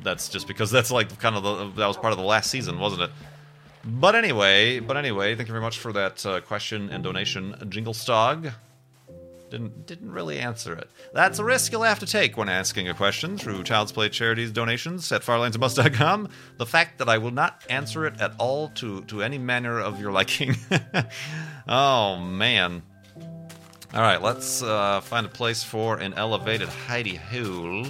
that's 0.04 0.30
just 0.30 0.48
because 0.48 0.70
that's 0.70 0.92
like 0.92 1.18
kind 1.20 1.36
of 1.36 1.44
the 1.44 1.82
that 1.82 1.88
was 1.88 1.98
part 1.98 2.14
of 2.14 2.20
the 2.20 2.26
last 2.26 2.52
season, 2.52 2.78
wasn't 2.78 3.04
it? 3.04 3.12
But 3.84 4.16
anyway, 4.16 4.80
but 4.80 4.98
anyway, 4.98 5.36
thank 5.36 5.48
you 5.48 5.54
very 5.54 5.64
much 5.64 5.80
for 5.80 5.92
that 5.94 6.26
uh, 6.26 6.42
question 6.42 6.90
and 6.90 7.04
donation, 7.04 7.56
Jingle 7.70 7.94
Stog. 7.94 8.54
Didn't 9.54 9.86
didn't 9.86 10.12
really 10.12 10.40
answer 10.40 10.74
it. 10.74 10.90
That's 11.14 11.38
a 11.38 11.44
risk 11.44 11.72
you'll 11.72 11.84
have 11.84 12.00
to 12.00 12.08
take 12.08 12.38
when 12.38 12.50
asking 12.50 12.90
a 12.90 12.96
question 12.96 13.38
through 13.38 13.62
Child's 13.62 13.92
Play 13.92 14.10
Charities 14.10 14.52
donations 14.52 15.12
at 15.12 15.22
farlandsorbust.com. 15.22 16.30
The 16.58 16.66
fact 16.66 16.98
that 16.98 17.08
I 17.08 17.20
will 17.20 17.30
not 17.30 17.64
answer 17.70 18.08
it 18.08 18.20
at 18.20 18.34
all 18.40 18.70
to 18.70 19.02
to 19.04 19.22
any 19.22 19.38
manner 19.38 19.80
of 19.80 20.02
your 20.02 20.12
liking. 20.12 20.56
oh 21.68 22.18
man. 22.18 22.82
All 23.94 24.02
right, 24.02 24.20
let's 24.20 24.64
uh, 24.64 25.02
find 25.02 25.28
a 25.28 25.30
place 25.30 25.64
for 25.64 25.98
an 26.00 26.16
elevated 26.16 26.70
hidey 26.88 27.16
hole, 27.16 27.86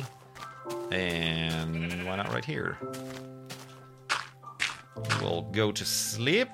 and 0.91 2.05
why 2.05 2.17
not 2.17 2.27
right 2.33 2.43
here? 2.43 2.77
We'll 5.21 5.43
go 5.53 5.71
to 5.71 5.85
sleep. 5.85 6.49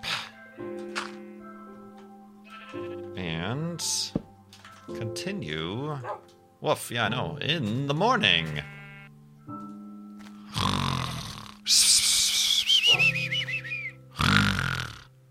And 3.16 3.84
continue. 4.96 5.98
Woof, 6.62 6.92
yeah, 6.92 7.06
I 7.06 7.10
know. 7.10 7.38
In 7.42 7.88
the 7.88 7.94
morning. 7.94 8.62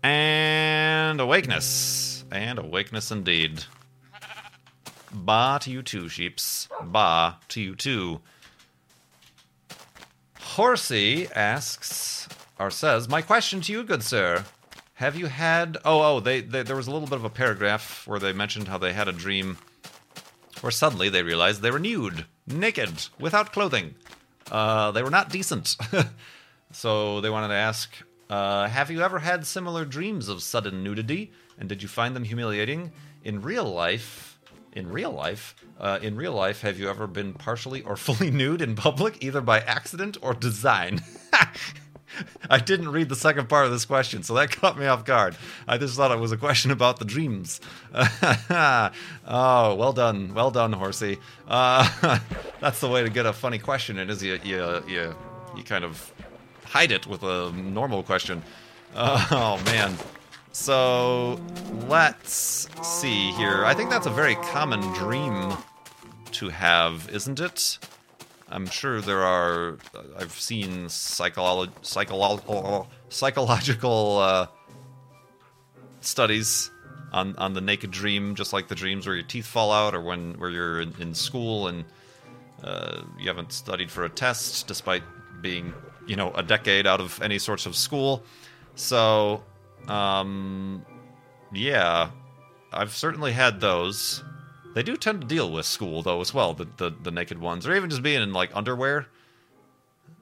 And 0.03 1.19
awakeness. 1.19 2.25
And 2.31 2.59
awakeness 2.59 3.11
indeed. 3.11 3.63
Ba 5.11 5.59
to 5.61 5.71
you 5.71 5.81
too, 5.81 6.07
sheeps. 6.07 6.67
Ba 6.83 7.37
to 7.49 7.61
you 7.61 7.75
too. 7.75 8.21
Horsey 10.39 11.27
asks, 11.35 12.27
or 12.59 12.69
says, 12.71 13.09
My 13.09 13.21
question 13.21 13.61
to 13.61 13.71
you, 13.71 13.83
good 13.83 14.03
sir. 14.03 14.45
Have 14.99 15.15
you 15.15 15.27
had. 15.27 15.77
Oh, 15.85 16.01
oh, 16.01 16.19
they, 16.19 16.41
they, 16.41 16.61
there 16.61 16.75
was 16.75 16.87
a 16.87 16.91
little 16.91 17.07
bit 17.07 17.15
of 17.15 17.23
a 17.23 17.29
paragraph 17.29 18.05
where 18.05 18.19
they 18.19 18.33
mentioned 18.33 18.67
how 18.67 18.77
they 18.77 18.91
had 18.91 19.07
a 19.07 19.13
dream 19.13 19.57
where 20.59 20.71
suddenly 20.71 21.07
they 21.07 21.23
realized 21.23 21.61
they 21.61 21.71
were 21.71 21.79
nude, 21.79 22.25
naked, 22.45 23.07
without 23.17 23.53
clothing. 23.53 23.95
Uh, 24.51 24.91
they 24.91 25.01
were 25.01 25.09
not 25.09 25.29
decent. 25.29 25.77
so 26.73 27.21
they 27.21 27.29
wanted 27.29 27.47
to 27.47 27.53
ask 27.53 27.95
uh, 28.29 28.67
Have 28.67 28.91
you 28.91 29.01
ever 29.01 29.19
had 29.19 29.47
similar 29.47 29.85
dreams 29.85 30.27
of 30.27 30.43
sudden 30.43 30.83
nudity? 30.83 31.31
And 31.57 31.69
did 31.69 31.81
you 31.81 31.87
find 31.87 32.13
them 32.13 32.25
humiliating? 32.25 32.91
In 33.23 33.41
real 33.41 33.63
life, 33.63 34.37
in 34.73 34.91
real 34.91 35.11
life, 35.11 35.55
uh, 35.79 35.99
in 36.01 36.17
real 36.17 36.33
life, 36.33 36.59
have 36.59 36.77
you 36.77 36.89
ever 36.89 37.07
been 37.07 37.35
partially 37.35 37.83
or 37.83 37.95
fully 38.05 38.31
nude 38.31 38.61
in 38.61 38.75
public, 38.75 39.23
either 39.23 39.39
by 39.39 39.61
accident 39.61 40.17
or 40.21 40.33
design? 40.33 40.99
I 42.49 42.59
didn't 42.59 42.89
read 42.89 43.09
the 43.09 43.15
second 43.15 43.49
part 43.49 43.65
of 43.65 43.71
this 43.71 43.85
question, 43.85 44.23
so 44.23 44.33
that 44.35 44.51
caught 44.55 44.77
me 44.77 44.85
off 44.85 45.05
guard. 45.05 45.35
I 45.67 45.77
just 45.77 45.95
thought 45.95 46.11
it 46.11 46.19
was 46.19 46.31
a 46.31 46.37
question 46.37 46.71
about 46.71 46.99
the 46.99 47.05
dreams. 47.05 47.61
oh, 47.93 48.91
well 49.75 49.93
done, 49.93 50.33
well 50.33 50.51
done, 50.51 50.73
Horsey. 50.73 51.17
Uh, 51.47 52.19
that's 52.59 52.79
the 52.81 52.89
way 52.89 53.03
to 53.03 53.09
get 53.09 53.25
a 53.25 53.33
funny 53.33 53.59
question. 53.59 53.97
It 53.97 54.09
is 54.09 54.23
you, 54.23 54.39
you, 54.43 54.83
you, 54.87 55.15
you 55.55 55.63
kind 55.63 55.83
of 55.83 56.11
hide 56.65 56.91
it 56.91 57.07
with 57.07 57.23
a 57.23 57.51
normal 57.51 58.03
question. 58.03 58.43
oh 58.95 59.61
man. 59.65 59.95
So 60.51 61.39
let's 61.87 62.67
see 62.81 63.31
here. 63.31 63.63
I 63.65 63.73
think 63.73 63.89
that's 63.89 64.07
a 64.07 64.11
very 64.11 64.35
common 64.35 64.81
dream 64.93 65.53
to 66.31 66.49
have, 66.49 67.09
isn't 67.11 67.39
it? 67.39 67.77
I'm 68.49 68.65
sure 68.65 69.01
there 69.01 69.23
are. 69.23 69.77
I've 70.17 70.31
seen 70.31 70.85
psycholo- 70.85 71.71
psycholo- 71.81 72.87
psychological 73.09 74.17
uh, 74.17 74.47
studies 76.01 76.71
on 77.11 77.35
on 77.37 77.53
the 77.53 77.61
naked 77.61 77.91
dream, 77.91 78.35
just 78.35 78.51
like 78.53 78.67
the 78.67 78.75
dreams 78.75 79.05
where 79.05 79.15
your 79.15 79.25
teeth 79.25 79.45
fall 79.45 79.71
out, 79.71 79.93
or 79.93 80.01
when 80.01 80.33
where 80.39 80.49
you're 80.49 80.81
in, 80.81 80.93
in 80.99 81.13
school 81.13 81.67
and 81.67 81.85
uh, 82.63 83.01
you 83.19 83.27
haven't 83.27 83.51
studied 83.51 83.91
for 83.91 84.03
a 84.05 84.09
test, 84.09 84.67
despite 84.67 85.03
being 85.41 85.73
you 86.07 86.15
know 86.15 86.31
a 86.33 86.43
decade 86.43 86.87
out 86.87 86.99
of 86.99 87.21
any 87.21 87.37
sorts 87.39 87.65
of 87.65 87.75
school. 87.75 88.23
So, 88.75 89.43
um, 89.87 90.85
yeah, 91.53 92.09
I've 92.71 92.95
certainly 92.95 93.31
had 93.31 93.59
those. 93.59 94.23
They 94.73 94.83
do 94.83 94.95
tend 94.95 95.21
to 95.21 95.27
deal 95.27 95.51
with 95.51 95.65
school 95.65 96.01
though 96.01 96.21
as 96.21 96.33
well, 96.33 96.53
the, 96.53 96.67
the 96.77 96.93
the 97.03 97.11
naked 97.11 97.39
ones, 97.39 97.65
or 97.67 97.75
even 97.75 97.89
just 97.89 98.03
being 98.03 98.21
in 98.21 98.33
like 98.33 98.55
underwear. 98.55 99.07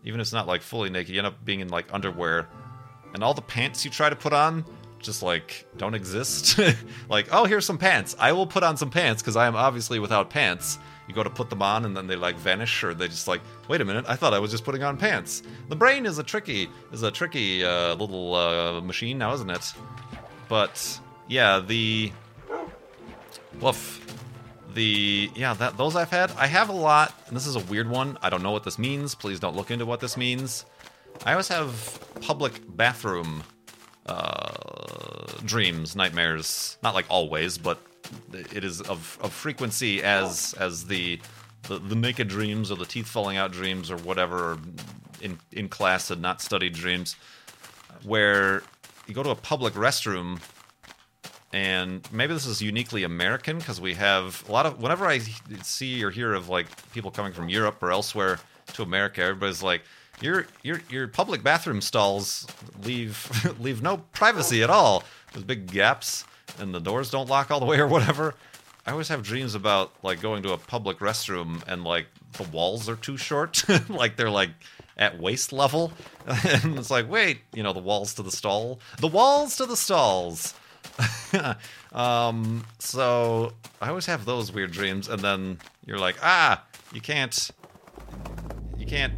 Even 0.04 0.20
if 0.20 0.26
it's 0.26 0.34
not 0.34 0.48
like 0.48 0.62
fully 0.62 0.90
naked, 0.90 1.14
you 1.14 1.20
end 1.20 1.28
up 1.28 1.44
being 1.44 1.60
in 1.60 1.68
like 1.68 1.94
underwear, 1.94 2.48
and 3.14 3.24
all 3.24 3.34
the 3.34 3.42
pants 3.42 3.84
you 3.84 3.92
try 3.92 4.10
to 4.10 4.16
put 4.16 4.34
on 4.34 4.64
just 5.00 5.22
like 5.24 5.66
don't 5.78 5.94
exist. 5.94 6.60
like, 7.10 7.28
oh, 7.32 7.46
here's 7.46 7.66
some 7.66 7.78
pants. 7.78 8.16
I 8.20 8.32
will 8.32 8.48
put 8.48 8.64
on 8.64 8.78
some 8.78 8.90
pants 8.90 9.22
because 9.22 9.36
I 9.36 9.48
am 9.48 9.56
obviously 9.56 10.00
without 10.00 10.30
pants. 10.30 10.80
You 11.08 11.14
go 11.14 11.24
to 11.24 11.30
put 11.30 11.50
them 11.50 11.62
on 11.62 11.86
and 11.86 11.96
then 11.96 12.08
they 12.08 12.16
like 12.16 12.36
vanish, 12.38 12.84
or 12.84 12.94
they 12.94 13.08
just 13.08 13.28
like, 13.28 13.42
wait 13.70 13.82
a 13.82 13.86
minute, 13.86 14.06
I 14.08 14.16
thought 14.16 14.34
I 14.34 14.40
was 14.40 14.52
just 14.52 14.66
putting 14.66 14.84
on 14.84 14.98
pants. 14.98 15.44
The 15.70 15.76
brain 15.76 16.06
is 16.06 16.18
a 16.18 16.24
tricky 16.24 16.70
is 16.92 17.04
a 17.04 17.12
tricky 17.12 17.64
uh, 17.64 17.96
little 17.96 18.36
uh, 18.36 18.82
machine 18.82 19.18
now, 19.18 19.34
isn't 19.34 19.50
it? 19.50 19.74
But 20.50 21.00
yeah, 21.28 21.60
the 21.60 22.12
woof 23.62 24.04
the 24.74 25.30
yeah 25.36 25.54
that 25.56 25.78
those 25.78 25.96
I've 25.96 26.10
had. 26.10 26.32
I 26.32 26.48
have 26.48 26.70
a 26.70 26.74
lot, 26.74 27.14
and 27.28 27.36
this 27.36 27.48
is 27.48 27.56
a 27.56 27.62
weird 27.62 27.90
one. 27.90 28.18
I 28.22 28.30
don't 28.30 28.44
know 28.44 28.52
what 28.52 28.64
this 28.64 28.78
means. 28.78 29.16
Please 29.16 29.40
don't 29.40 29.56
look 29.56 29.72
into 29.72 29.86
what 29.86 30.00
this 30.00 30.18
means. 30.18 30.66
I 31.26 31.32
always 31.32 31.48
have 31.48 32.00
public 32.22 32.62
bathroom 32.76 33.44
uh, 34.06 35.26
dreams, 35.46 35.96
nightmares. 35.96 36.78
Not 36.84 36.94
like 36.96 37.06
always, 37.10 37.58
but 37.58 37.80
it 38.34 38.64
is 38.64 38.82
of, 38.82 39.18
of 39.22 39.34
frequency 39.34 40.04
as 40.04 40.54
as 40.60 40.86
the, 40.86 41.20
the 41.64 41.80
the 41.80 41.96
naked 41.96 42.28
dreams 42.28 42.72
or 42.72 42.76
the 42.78 42.86
teeth 42.86 43.08
falling 43.08 43.38
out 43.38 43.52
dreams 43.52 43.92
or 43.92 43.98
whatever 43.98 44.58
in 45.22 45.40
in 45.52 45.70
class 45.70 46.12
and 46.12 46.22
not 46.22 46.42
studied 46.42 46.74
dreams, 46.74 47.16
where 48.04 48.64
you 49.08 49.14
go 49.14 49.24
to 49.24 49.30
a 49.30 49.36
public 49.36 49.74
restroom 49.74 50.40
and 51.54 52.08
maybe 52.12 52.34
this 52.34 52.46
is 52.46 52.62
uniquely 52.62 53.04
American 53.04 53.58
because 53.58 53.80
we 53.80 53.94
have 53.94 54.44
a 54.48 54.52
lot 54.52 54.66
of. 54.66 54.82
Whenever 54.82 55.06
I 55.06 55.20
see 55.64 56.04
or 56.04 56.12
hear 56.12 56.34
of 56.34 56.50
like 56.50 56.68
people 56.92 57.12
coming 57.12 57.34
from 57.34 57.50
Europe 57.50 57.82
or 57.82 57.92
elsewhere 57.92 58.40
to 58.74 58.84
America, 58.84 59.22
everybody's 59.22 59.64
like, 59.64 59.84
"Your 60.22 60.48
your 60.64 60.82
your 60.90 61.08
public 61.08 61.44
bathroom 61.44 61.82
stalls 61.82 62.46
leave 62.84 63.30
leave 63.60 63.82
no 63.82 63.98
privacy 64.12 64.62
at 64.62 64.70
all. 64.70 65.04
There's 65.32 65.46
big 65.46 65.72
gaps, 65.72 66.26
and 66.60 66.74
the 66.74 66.80
doors 66.82 67.10
don't 67.10 67.30
lock 67.30 67.50
all 67.50 67.60
the 67.60 67.66
way 67.66 67.80
or 67.80 67.88
whatever." 67.88 68.36
I 68.86 68.92
always 68.92 69.10
have 69.10 69.22
dreams 69.22 69.54
about 69.54 69.92
like 70.02 70.22
going 70.22 70.44
to 70.44 70.54
a 70.54 70.58
public 70.58 71.00
restroom 71.00 71.62
and 71.68 71.84
like 71.84 72.08
the 72.34 72.44
walls 72.44 72.88
are 72.88 72.96
too 72.96 73.18
short, 73.18 73.64
like 73.90 74.16
they're 74.16 74.30
like 74.30 74.52
at 74.98 75.20
waist 75.20 75.52
level, 75.54 75.92
and 76.26 76.78
it's 76.78 76.90
like, 76.90 77.10
wait, 77.10 77.40
you 77.54 77.64
know, 77.64 77.74
the 77.74 77.80
walls 77.80 78.14
to 78.16 78.24
the 78.24 78.32
stall, 78.32 78.80
the 79.00 79.08
walls 79.08 79.58
to 79.58 79.66
the 79.66 79.78
stalls. 79.78 80.54
um, 81.94 82.66
so 82.80 83.54
I 83.82 83.90
always 83.90 84.06
have 84.06 84.26
those 84.26 84.52
weird 84.52 84.72
dreams, 84.72 85.08
and 85.10 85.22
then 85.22 85.60
you're 85.86 86.00
like, 86.00 86.16
ah, 86.24 86.64
you 86.94 87.02
can't, 87.02 87.50
you 88.78 88.86
can't, 88.86 89.14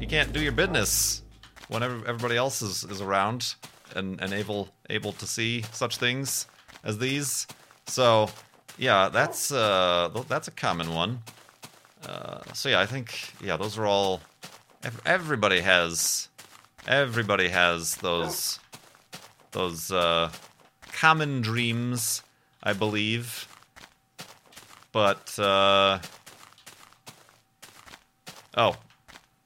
you 0.00 0.06
can't 0.06 0.32
do 0.32 0.40
your 0.40 0.52
business 0.52 1.22
whenever 1.68 2.06
everybody 2.06 2.36
else 2.36 2.62
is, 2.62 2.84
is 2.84 3.00
around 3.00 3.54
and, 3.94 4.20
and 4.20 4.32
able 4.32 4.68
able 4.90 5.12
to 5.12 5.26
see 5.26 5.62
such 5.72 5.96
things 5.96 6.46
as 6.84 6.98
these. 6.98 7.46
So 7.86 8.30
yeah, 8.78 9.08
that's 9.08 9.52
uh, 9.52 10.10
that's 10.28 10.48
a 10.48 10.52
common 10.52 10.94
one. 10.94 11.22
Uh, 12.06 12.40
so 12.52 12.68
yeah, 12.68 12.80
I 12.80 12.86
think 12.86 13.32
yeah, 13.42 13.56
those 13.56 13.78
are 13.78 13.86
all. 13.86 14.20
Everybody 15.04 15.60
has, 15.60 16.28
everybody 16.86 17.48
has 17.48 17.96
those, 17.96 18.60
those 19.50 19.90
uh, 19.90 20.30
common 20.96 21.42
dreams, 21.42 22.22
I 22.62 22.72
believe. 22.72 23.48
But, 24.92 25.38
uh. 25.38 25.98
Oh, 28.56 28.76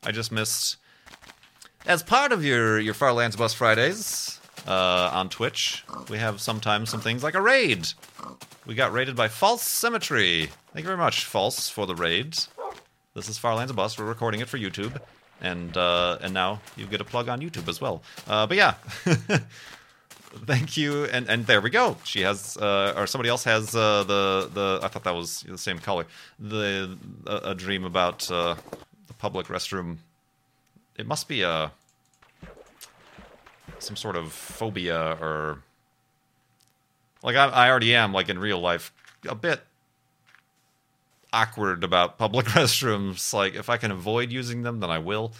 I 0.04 0.12
just 0.12 0.30
missed. 0.30 0.76
As 1.87 2.02
part 2.02 2.30
of 2.30 2.45
your, 2.45 2.78
your 2.78 2.95
Far 2.95 3.12
Lands 3.12 3.35
Bus 3.35 3.52
Fridays 3.52 4.38
uh, 4.69 5.11
on 5.12 5.28
Twitch, 5.28 5.85
we 6.09 6.19
have 6.19 6.40
sometimes 6.40 6.88
some 6.88 7.00
things 7.00 7.25
like 7.25 7.35
a 7.35 7.40
raid. 7.40 7.88
We 8.66 8.75
got 8.76 8.92
raided 8.92 9.16
by 9.16 9.26
False 9.26 9.62
Symmetry. 9.62 10.47
Thank 10.73 10.85
you 10.85 10.88
very 10.88 10.99
much, 10.99 11.25
False, 11.25 11.69
for 11.69 11.87
the 11.87 11.97
raid. 11.97 12.38
This 13.14 13.28
is 13.28 13.38
Far 13.38 13.57
Lands 13.57 13.73
Bus. 13.73 13.99
We're 13.99 14.04
recording 14.04 14.40
it 14.40 14.49
for 14.49 14.59
YouTube. 14.59 15.00
And 15.42 15.75
uh, 15.76 16.19
and 16.21 16.35
now 16.35 16.61
you 16.76 16.85
get 16.85 17.00
a 17.00 17.04
plug 17.04 17.30
on 17.30 17.40
YouTube 17.40 17.66
as 17.66 17.80
well. 17.80 18.02
Uh, 18.28 18.47
but 18.47 18.59
yeah, 18.59 18.75
thank 20.30 20.76
you, 20.76 21.04
and 21.04 21.28
and 21.28 21.46
there 21.46 21.60
we 21.60 21.70
go. 21.70 21.96
She 22.04 22.22
has, 22.22 22.56
uh, 22.56 22.94
or 22.96 23.06
somebody 23.06 23.28
else 23.28 23.44
has 23.44 23.75
uh, 23.75 24.04
the 24.04 24.50
the. 24.52 24.80
I 24.82 24.88
thought 24.88 25.04
that 25.04 25.14
was 25.14 25.42
the 25.42 25.58
same 25.58 25.78
color. 25.78 26.06
The 26.38 26.96
a, 27.26 27.50
a 27.50 27.54
dream 27.54 27.84
about 27.84 28.30
uh, 28.30 28.56
the 29.06 29.14
public 29.14 29.46
restroom. 29.46 29.99
It 30.96 31.06
must 31.06 31.28
be 31.28 31.42
a 31.42 31.72
some 33.78 33.96
sort 33.96 34.16
of 34.16 34.32
phobia 34.32 35.16
or 35.20 35.62
like 37.22 37.37
I, 37.37 37.46
I 37.46 37.70
already 37.70 37.94
am 37.94 38.12
like 38.12 38.28
in 38.28 38.38
real 38.38 38.60
life 38.60 38.92
a 39.28 39.34
bit 39.34 39.60
awkward 41.32 41.84
about 41.84 42.18
public 42.18 42.46
restrooms. 42.49 43.32
Like 43.32 43.54
if 43.54 43.68
I 43.68 43.76
can 43.76 43.90
avoid 43.90 44.30
using 44.30 44.62
them, 44.62 44.80
then 44.80 44.90
I 44.90 44.99
will. 44.99 45.32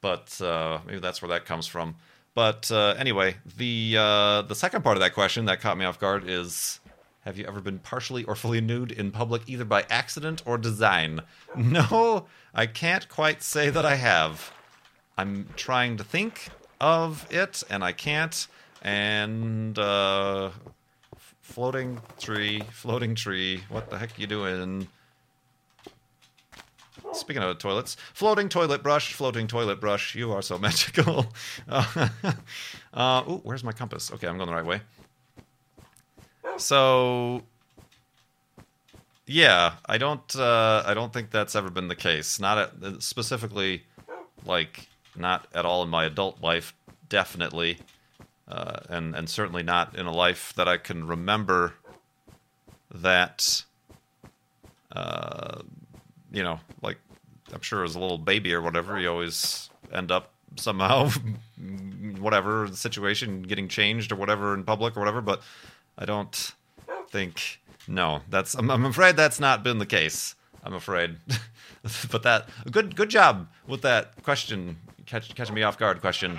But 0.00 0.40
uh, 0.40 0.80
maybe 0.86 1.00
that's 1.00 1.22
where 1.22 1.30
that 1.30 1.46
comes 1.46 1.66
from. 1.66 1.96
But 2.36 2.70
uh, 2.70 2.94
anyway, 2.98 3.36
the 3.56 3.96
uh, 3.98 4.42
the 4.42 4.54
second 4.54 4.82
part 4.82 4.98
of 4.98 5.00
that 5.00 5.14
question 5.14 5.46
that 5.46 5.62
caught 5.62 5.78
me 5.78 5.86
off 5.86 5.98
guard 5.98 6.28
is: 6.28 6.80
Have 7.22 7.38
you 7.38 7.46
ever 7.46 7.62
been 7.62 7.78
partially 7.78 8.24
or 8.24 8.34
fully 8.34 8.60
nude 8.60 8.92
in 8.92 9.10
public, 9.10 9.40
either 9.46 9.64
by 9.64 9.86
accident 9.88 10.42
or 10.44 10.58
design? 10.58 11.22
No, 11.56 12.26
I 12.54 12.66
can't 12.66 13.08
quite 13.08 13.42
say 13.42 13.70
that 13.70 13.86
I 13.86 13.94
have. 13.94 14.52
I'm 15.16 15.48
trying 15.56 15.96
to 15.96 16.04
think 16.04 16.50
of 16.78 17.26
it, 17.30 17.62
and 17.70 17.82
I 17.82 17.92
can't. 17.92 18.46
And 18.82 19.78
uh, 19.78 20.50
floating 21.40 22.02
tree, 22.20 22.60
floating 22.70 23.14
tree. 23.14 23.64
What 23.70 23.88
the 23.88 23.96
heck 23.96 24.10
are 24.10 24.20
you 24.20 24.26
doing? 24.26 24.88
Speaking 27.12 27.42
of 27.42 27.58
toilets, 27.58 27.96
floating 28.12 28.48
toilet 28.48 28.82
brush, 28.82 29.14
floating 29.14 29.46
toilet 29.46 29.80
brush. 29.80 30.14
You 30.14 30.32
are 30.32 30.42
so 30.42 30.58
magical. 30.66 31.26
Uh, 31.68 32.08
uh, 32.94 33.24
ooh, 33.28 33.40
where's 33.42 33.64
my 33.64 33.72
compass? 33.72 34.10
Okay, 34.12 34.26
I'm 34.26 34.36
going 34.36 34.48
the 34.48 34.54
right 34.54 34.64
way. 34.64 34.80
So, 36.58 37.42
yeah, 39.26 39.74
I 39.86 39.98
don't. 39.98 40.36
Uh, 40.36 40.82
I 40.86 40.94
don't 40.94 41.12
think 41.12 41.30
that's 41.30 41.54
ever 41.54 41.70
been 41.70 41.88
the 41.88 41.96
case. 41.96 42.40
Not 42.40 42.58
at, 42.58 43.02
specifically, 43.02 43.84
like 44.44 44.88
not 45.16 45.46
at 45.54 45.64
all 45.64 45.82
in 45.82 45.88
my 45.88 46.04
adult 46.04 46.40
life. 46.40 46.74
Definitely, 47.08 47.78
uh, 48.48 48.80
and 48.88 49.14
and 49.14 49.28
certainly 49.28 49.62
not 49.62 49.96
in 49.96 50.06
a 50.06 50.12
life 50.12 50.52
that 50.56 50.68
I 50.68 50.76
can 50.76 51.06
remember. 51.06 51.74
That, 52.94 53.64
uh, 54.92 55.62
you 56.36 56.42
know, 56.42 56.60
like 56.82 56.98
I'm 57.52 57.62
sure 57.62 57.82
as 57.82 57.94
a 57.94 57.98
little 57.98 58.18
baby 58.18 58.52
or 58.52 58.60
whatever, 58.60 59.00
you 59.00 59.08
always 59.08 59.70
end 59.90 60.12
up 60.12 60.32
somehow, 60.56 61.08
whatever 62.18 62.68
the 62.68 62.76
situation, 62.76 63.42
getting 63.42 63.68
changed 63.68 64.12
or 64.12 64.16
whatever 64.16 64.52
in 64.52 64.62
public 64.62 64.96
or 64.96 65.00
whatever. 65.00 65.22
But 65.22 65.40
I 65.96 66.04
don't 66.04 66.54
think 67.08 67.60
no. 67.88 68.20
That's 68.28 68.54
I'm, 68.54 68.70
I'm 68.70 68.84
afraid 68.84 69.16
that's 69.16 69.40
not 69.40 69.64
been 69.64 69.78
the 69.78 69.86
case. 69.86 70.34
I'm 70.62 70.74
afraid. 70.74 71.16
but 72.10 72.22
that 72.24 72.50
good 72.70 72.94
good 72.94 73.08
job 73.08 73.48
with 73.66 73.80
that 73.82 74.22
question, 74.22 74.76
catch, 75.06 75.34
catching 75.34 75.54
me 75.54 75.62
off 75.62 75.78
guard 75.78 76.02
question. 76.02 76.38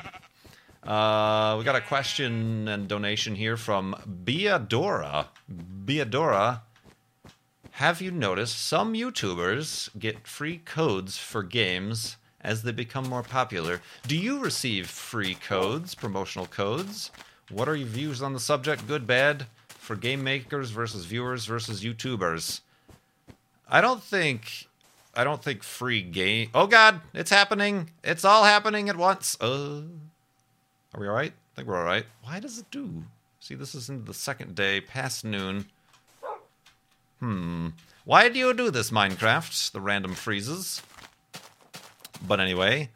Uh, 0.83 1.55
we 1.57 1.65
got 1.65 1.75
a 1.75 1.81
question 1.81 2.67
and 2.67 2.87
donation 2.87 3.35
here 3.35 3.57
from 3.57 3.95
Beadora. 4.23 5.25
Biadora 5.85 6.61
have 7.77 8.01
you 8.01 8.09
noticed 8.09 8.57
some 8.59 8.95
YouTubers 8.95 9.89
get 9.99 10.27
free 10.27 10.57
codes 10.65 11.15
for 11.19 11.43
games 11.43 12.17
as 12.41 12.63
they 12.63 12.71
become 12.71 13.07
more 13.07 13.21
popular? 13.21 13.81
Do 14.07 14.17
you 14.17 14.39
receive 14.39 14.89
free 14.89 15.35
codes, 15.35 15.93
promotional 15.93 16.47
codes? 16.47 17.11
What 17.51 17.69
are 17.69 17.75
your 17.75 17.87
views 17.87 18.23
on 18.23 18.33
the 18.33 18.39
subject, 18.39 18.87
good, 18.87 19.05
bad, 19.05 19.45
for 19.67 19.95
game 19.95 20.23
makers 20.23 20.71
versus 20.71 21.05
viewers 21.05 21.45
versus 21.45 21.83
YouTubers? 21.83 22.61
I 23.69 23.79
don't 23.79 24.01
think 24.01 24.65
I 25.13 25.23
don't 25.23 25.43
think 25.43 25.61
free 25.61 26.01
game 26.01 26.49
Oh 26.55 26.65
god, 26.65 27.01
it's 27.13 27.29
happening. 27.29 27.91
It's 28.03 28.25
all 28.25 28.43
happening 28.43 28.89
at 28.89 28.97
once. 28.97 29.37
Uh 29.39 29.83
Are 30.95 30.99
we 30.99 31.07
all 31.07 31.13
right? 31.13 31.31
I 31.31 31.55
think 31.55 31.67
we're 31.67 31.77
all 31.77 31.83
right. 31.83 32.07
Why 32.23 32.39
does 32.39 32.57
it 32.57 32.71
do? 32.71 33.03
See, 33.39 33.53
this 33.53 33.75
is 33.75 33.87
into 33.87 34.03
the 34.03 34.15
second 34.15 34.55
day, 34.55 34.81
past 34.81 35.23
noon. 35.23 35.67
Hmm. 37.19 37.69
Why 38.05 38.29
do 38.29 38.39
you 38.39 38.53
do 38.53 38.71
this, 38.71 38.91
Minecraft? 38.91 39.71
The 39.71 39.81
random 39.81 40.13
freezes. 40.13 40.81
But 42.25 42.39
anyway, 42.39 42.89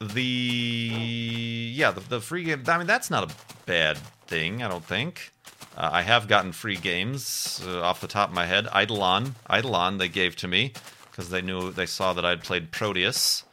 the 0.00 0.22
yeah, 0.22 1.90
the, 1.90 2.00
the 2.00 2.20
free 2.20 2.44
game. 2.44 2.62
I 2.66 2.78
mean, 2.78 2.86
that's 2.86 3.10
not 3.10 3.30
a 3.30 3.34
bad 3.66 3.98
thing. 4.26 4.62
I 4.62 4.68
don't 4.68 4.84
think. 4.84 5.32
Uh, 5.76 5.90
I 5.92 6.02
have 6.02 6.28
gotten 6.28 6.52
free 6.52 6.76
games 6.76 7.62
uh, 7.66 7.82
off 7.82 8.00
the 8.00 8.06
top 8.06 8.28
of 8.28 8.34
my 8.34 8.46
head. 8.46 8.68
Eidolon, 8.76 9.34
Eidolon, 9.52 9.98
they 9.98 10.08
gave 10.08 10.36
to 10.36 10.48
me 10.48 10.72
because 11.10 11.30
they 11.30 11.42
knew 11.42 11.72
they 11.72 11.86
saw 11.86 12.12
that 12.12 12.24
I'd 12.24 12.44
played 12.44 12.70
Proteus, 12.70 13.44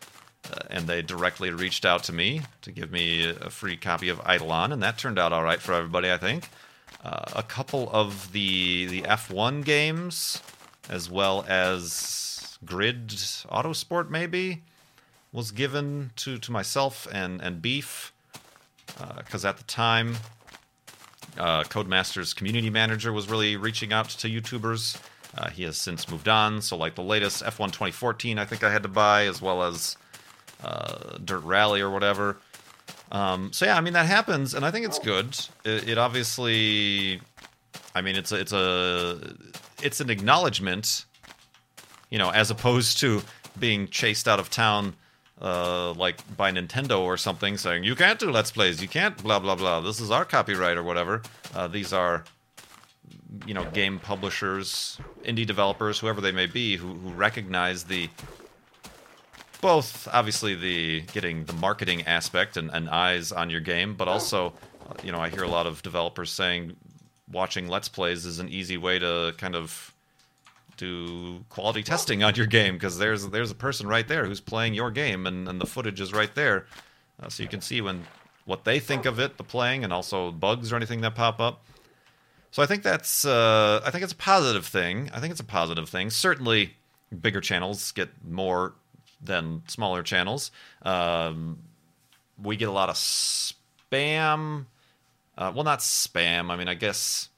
uh, 0.51 0.59
and 0.69 0.87
they 0.87 1.01
directly 1.01 1.49
reached 1.49 1.85
out 1.85 2.03
to 2.03 2.13
me 2.13 2.41
to 2.61 2.71
give 2.71 2.91
me 2.91 3.27
a 3.27 3.49
free 3.49 3.77
copy 3.77 4.09
of 4.09 4.19
Eidolon, 4.19 4.71
and 4.71 4.83
that 4.83 4.97
turned 4.99 5.17
out 5.17 5.33
all 5.33 5.43
right 5.43 5.61
for 5.61 5.73
everybody, 5.73 6.11
I 6.11 6.17
think 6.17 6.49
uh, 7.03 7.25
a 7.35 7.43
couple 7.43 7.89
of 7.91 8.31
the 8.31 8.85
the 8.85 9.01
F1 9.03 9.63
games, 9.65 10.41
as 10.89 11.09
well 11.09 11.45
as 11.47 12.57
Grid 12.65 13.07
Autosport, 13.09 14.09
maybe 14.09 14.63
was 15.33 15.51
given 15.51 16.11
to 16.17 16.37
to 16.37 16.51
myself 16.51 17.07
and 17.11 17.41
and 17.41 17.61
Beef, 17.61 18.13
because 19.17 19.45
uh, 19.45 19.49
at 19.49 19.57
the 19.57 19.63
time, 19.63 20.17
uh, 21.37 21.63
Codemasters 21.63 22.35
community 22.35 22.69
manager 22.69 23.11
was 23.11 23.29
really 23.29 23.55
reaching 23.57 23.91
out 23.93 24.09
to 24.09 24.27
YouTubers. 24.27 24.99
Uh, 25.37 25.49
he 25.49 25.63
has 25.63 25.77
since 25.77 26.09
moved 26.09 26.27
on, 26.27 26.61
so 26.61 26.75
like 26.75 26.95
the 26.95 27.03
latest 27.03 27.41
F1 27.43 27.67
2014, 27.67 28.37
I 28.37 28.45
think 28.45 28.63
I 28.63 28.71
had 28.71 28.83
to 28.83 28.89
buy, 28.89 29.25
as 29.27 29.41
well 29.41 29.63
as 29.63 29.95
uh, 30.63 31.17
Dirt 31.23 31.43
Rally 31.43 31.81
or 31.81 31.89
whatever. 31.89 32.37
Um, 33.11 33.51
so 33.51 33.65
yeah, 33.65 33.77
I 33.77 33.81
mean 33.81 33.93
that 33.93 34.05
happens, 34.05 34.53
and 34.53 34.65
I 34.65 34.71
think 34.71 34.85
it's 34.85 34.99
good. 34.99 35.37
It, 35.65 35.89
it, 35.89 35.97
obviously, 35.97 37.19
I 37.93 38.01
mean 38.01 38.15
it's 38.15 38.31
a, 38.31 38.35
it's 38.39 38.53
a 38.53 39.35
it's 39.83 39.99
an 39.99 40.09
acknowledgement, 40.09 41.05
you 42.09 42.17
know, 42.17 42.29
as 42.29 42.51
opposed 42.51 42.99
to 43.01 43.21
being 43.59 43.89
chased 43.89 44.29
out 44.29 44.39
of 44.39 44.49
town, 44.49 44.95
uh, 45.41 45.91
like 45.93 46.17
by 46.37 46.51
Nintendo 46.51 47.01
or 47.01 47.17
something, 47.17 47.57
saying 47.57 47.83
you 47.83 47.95
can't 47.95 48.17
do 48.17 48.31
let's 48.31 48.51
plays, 48.51 48.81
you 48.81 48.87
can't 48.87 49.21
blah 49.21 49.39
blah 49.39 49.55
blah. 49.55 49.81
This 49.81 49.99
is 49.99 50.09
our 50.09 50.23
copyright 50.23 50.77
or 50.77 50.83
whatever. 50.83 51.21
Uh, 51.53 51.67
these 51.67 51.91
are, 51.91 52.23
you 53.45 53.53
know, 53.53 53.65
game 53.71 53.99
publishers, 53.99 54.97
indie 55.25 55.45
developers, 55.45 55.99
whoever 55.99 56.21
they 56.21 56.31
may 56.31 56.45
be, 56.45 56.77
who, 56.77 56.93
who 56.93 57.09
recognize 57.09 57.83
the 57.83 58.09
both 59.61 60.07
obviously 60.11 60.55
the 60.55 61.01
getting 61.13 61.45
the 61.45 61.53
marketing 61.53 62.03
aspect 62.07 62.57
and, 62.57 62.69
and 62.71 62.89
eyes 62.89 63.31
on 63.31 63.49
your 63.49 63.61
game, 63.61 63.95
but 63.95 64.07
also, 64.07 64.53
you 65.03 65.11
know, 65.11 65.19
I 65.19 65.29
hear 65.29 65.43
a 65.43 65.47
lot 65.47 65.67
of 65.67 65.81
developers 65.83 66.31
saying 66.31 66.75
watching 67.31 67.67
Let's 67.67 67.87
Plays 67.87 68.25
is 68.25 68.39
an 68.39 68.49
easy 68.49 68.77
way 68.77 68.99
to 68.99 69.33
kind 69.37 69.55
of 69.55 69.93
do 70.77 71.43
quality 71.49 71.83
testing 71.83 72.23
on 72.23 72.35
your 72.35 72.47
game 72.47 72.73
because 72.73 72.97
there's 72.97 73.27
there's 73.29 73.51
a 73.51 73.55
person 73.55 73.87
right 73.87 74.07
there 74.07 74.25
who's 74.25 74.41
playing 74.41 74.73
your 74.73 74.89
game 74.89 75.27
and, 75.27 75.47
and 75.47 75.61
the 75.61 75.65
footage 75.65 76.01
is 76.01 76.11
right 76.11 76.33
there, 76.35 76.65
uh, 77.21 77.29
so 77.29 77.43
you 77.43 77.49
can 77.49 77.61
see 77.61 77.81
when 77.81 78.03
what 78.45 78.63
they 78.63 78.79
think 78.79 79.05
of 79.05 79.19
it, 79.19 79.37
the 79.37 79.43
playing, 79.43 79.83
and 79.83 79.93
also 79.93 80.31
bugs 80.31 80.73
or 80.73 80.75
anything 80.75 81.01
that 81.01 81.15
pop 81.15 81.39
up. 81.39 81.63
So 82.51 82.61
I 82.61 82.65
think 82.65 82.83
that's 82.83 83.23
uh, 83.25 83.81
I 83.85 83.91
think 83.91 84.03
it's 84.03 84.13
a 84.13 84.17
positive 84.17 84.65
thing. 84.65 85.09
I 85.13 85.19
think 85.19 85.31
it's 85.31 85.39
a 85.39 85.45
positive 85.45 85.87
thing. 85.87 86.09
Certainly, 86.09 86.75
bigger 87.21 87.41
channels 87.41 87.91
get 87.91 88.09
more 88.27 88.73
than 89.23 89.63
smaller 89.67 90.03
channels. 90.03 90.51
Um, 90.81 91.59
we 92.41 92.55
get 92.55 92.69
a 92.69 92.71
lot 92.71 92.89
of 92.89 92.95
spam. 92.95 94.65
Uh, 95.37 95.51
well, 95.53 95.63
not 95.63 95.79
spam. 95.79 96.49
I 96.49 96.55
mean, 96.55 96.67
I 96.67 96.73
guess 96.73 97.29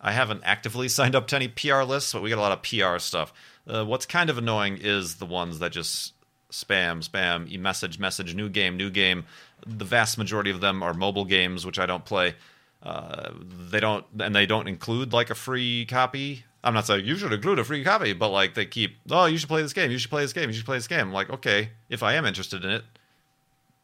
I 0.00 0.12
haven't 0.12 0.42
actively 0.44 0.88
signed 0.98 1.14
up 1.14 1.26
to 1.28 1.36
any 1.36 1.48
PR 1.48 1.82
lists, 1.82 2.12
but 2.12 2.22
we 2.22 2.28
get 2.28 2.38
a 2.38 2.42
lot 2.42 2.52
of 2.52 2.62
PR 2.62 2.98
stuff. 2.98 3.32
Uh, 3.66 3.84
what's 3.84 4.06
kind 4.06 4.28
of 4.28 4.38
annoying 4.38 4.78
is 4.80 5.16
the 5.16 5.26
ones 5.26 5.58
that 5.60 5.72
just 5.72 6.12
spam, 6.50 7.06
spam, 7.06 7.50
e 7.50 7.56
message, 7.56 7.98
message, 7.98 8.34
new 8.34 8.48
game, 8.48 8.76
new 8.76 8.90
game. 8.90 9.24
The 9.66 9.84
vast 9.84 10.18
majority 10.18 10.50
of 10.50 10.60
them 10.60 10.82
are 10.82 10.92
mobile 10.92 11.24
games, 11.24 11.64
which 11.64 11.78
I 11.78 11.86
don't 11.86 12.04
play. 12.04 12.34
Uh, 12.82 13.30
they 13.70 13.80
don't, 13.80 14.04
and 14.20 14.36
they 14.36 14.44
don't 14.44 14.68
include 14.68 15.14
like 15.14 15.30
a 15.30 15.34
free 15.34 15.86
copy 15.86 16.44
I'm 16.64 16.74
not 16.74 16.86
saying 16.86 17.04
you 17.04 17.16
should 17.16 17.32
include 17.32 17.58
a 17.58 17.64
free 17.64 17.84
copy, 17.84 18.14
but 18.14 18.30
like 18.30 18.54
they 18.54 18.64
keep, 18.64 18.96
oh, 19.10 19.26
you 19.26 19.36
should 19.36 19.50
play 19.50 19.60
this 19.60 19.74
game, 19.74 19.90
you 19.90 19.98
should 19.98 20.10
play 20.10 20.22
this 20.22 20.32
game, 20.32 20.48
you 20.48 20.54
should 20.54 20.64
play 20.64 20.78
this 20.78 20.88
game. 20.88 21.00
I'm 21.00 21.12
like, 21.12 21.30
okay, 21.30 21.68
if 21.90 22.02
I 22.02 22.14
am 22.14 22.24
interested 22.24 22.64
in 22.64 22.70
it, 22.70 22.84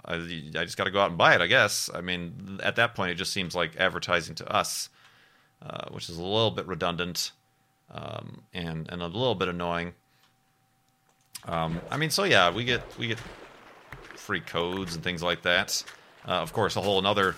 I, 0.04 0.14
I 0.14 0.64
just 0.64 0.78
got 0.78 0.84
to 0.84 0.90
go 0.90 1.00
out 1.00 1.10
and 1.10 1.18
buy 1.18 1.34
it, 1.34 1.42
I 1.42 1.46
guess. 1.46 1.90
I 1.94 2.00
mean, 2.00 2.58
at 2.62 2.76
that 2.76 2.94
point, 2.94 3.10
it 3.10 3.16
just 3.16 3.34
seems 3.34 3.54
like 3.54 3.76
advertising 3.76 4.34
to 4.36 4.50
us, 4.50 4.88
uh, 5.62 5.90
which 5.90 6.08
is 6.08 6.16
a 6.16 6.22
little 6.22 6.50
bit 6.50 6.66
redundant 6.66 7.32
um, 7.92 8.42
and 8.54 8.88
and 8.90 9.02
a 9.02 9.06
little 9.06 9.34
bit 9.34 9.48
annoying. 9.48 9.92
Um, 11.44 11.80
I 11.90 11.98
mean, 11.98 12.10
so 12.10 12.24
yeah, 12.24 12.50
we 12.50 12.64
get 12.64 12.82
we 12.98 13.08
get 13.08 13.18
free 14.16 14.40
codes 14.40 14.94
and 14.94 15.04
things 15.04 15.22
like 15.22 15.42
that. 15.42 15.82
Uh, 16.26 16.32
of 16.32 16.52
course, 16.52 16.76
a 16.76 16.80
whole 16.80 16.98
another 16.98 17.34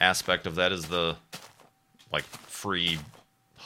aspect 0.00 0.46
of 0.46 0.54
that 0.54 0.72
is 0.72 0.86
the 0.86 1.16
like 2.12 2.24
free 2.24 2.98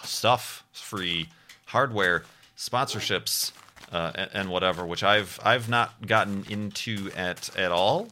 stuff, 0.04 0.64
free 0.72 1.28
hardware, 1.66 2.24
sponsorships, 2.56 3.52
uh, 3.92 4.12
and, 4.14 4.30
and 4.32 4.50
whatever, 4.50 4.84
which 4.86 5.02
I've 5.02 5.38
I've 5.44 5.68
not 5.68 6.06
gotten 6.06 6.44
into 6.48 7.10
at 7.16 7.56
at 7.56 7.72
all. 7.72 8.08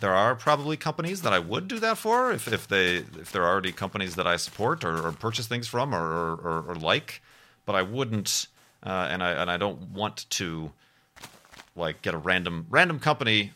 There 0.00 0.14
are 0.14 0.34
probably 0.34 0.76
companies 0.76 1.22
that 1.22 1.32
I 1.32 1.38
would 1.38 1.68
do 1.68 1.78
that 1.80 1.98
for 1.98 2.32
if, 2.32 2.50
if 2.50 2.66
they 2.66 2.96
if 2.96 3.32
there 3.32 3.42
are 3.42 3.50
already 3.50 3.72
companies 3.72 4.14
that 4.16 4.26
I 4.26 4.36
support 4.36 4.84
or, 4.84 5.06
or 5.06 5.12
purchase 5.12 5.46
things 5.46 5.68
from 5.68 5.94
or, 5.94 6.00
or, 6.00 6.64
or 6.68 6.74
like, 6.74 7.20
but 7.66 7.74
I 7.74 7.82
wouldn't, 7.82 8.46
uh, 8.82 9.08
and 9.10 9.22
I 9.22 9.32
and 9.32 9.50
I 9.50 9.56
don't 9.56 9.90
want 9.90 10.28
to 10.30 10.72
like 11.76 12.02
get 12.02 12.14
a 12.14 12.18
random 12.18 12.66
random 12.70 12.98
company 12.98 13.52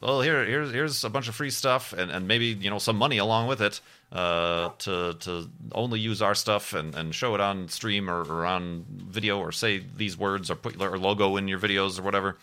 well 0.00 0.20
here 0.20 0.44
here's 0.44 0.72
here's 0.72 1.04
a 1.04 1.10
bunch 1.10 1.28
of 1.28 1.34
free 1.34 1.50
stuff 1.50 1.92
and, 1.92 2.10
and 2.10 2.28
maybe 2.28 2.46
you 2.46 2.70
know 2.70 2.78
some 2.78 2.96
money 2.96 3.18
along 3.18 3.46
with 3.46 3.60
it 3.60 3.80
uh, 4.12 4.70
to 4.78 5.14
to 5.20 5.48
only 5.72 6.00
use 6.00 6.20
our 6.20 6.34
stuff 6.34 6.74
and, 6.74 6.94
and 6.94 7.14
show 7.14 7.34
it 7.34 7.40
on 7.40 7.68
stream 7.68 8.10
or, 8.10 8.22
or 8.22 8.44
on 8.44 8.84
video 8.88 9.38
or 9.38 9.52
say 9.52 9.82
these 9.96 10.16
words 10.18 10.50
or 10.50 10.56
put 10.56 10.78
your 10.78 10.98
logo 10.98 11.36
in 11.36 11.48
your 11.48 11.58
videos 11.58 11.98
or 11.98 12.02
whatever. 12.02 12.36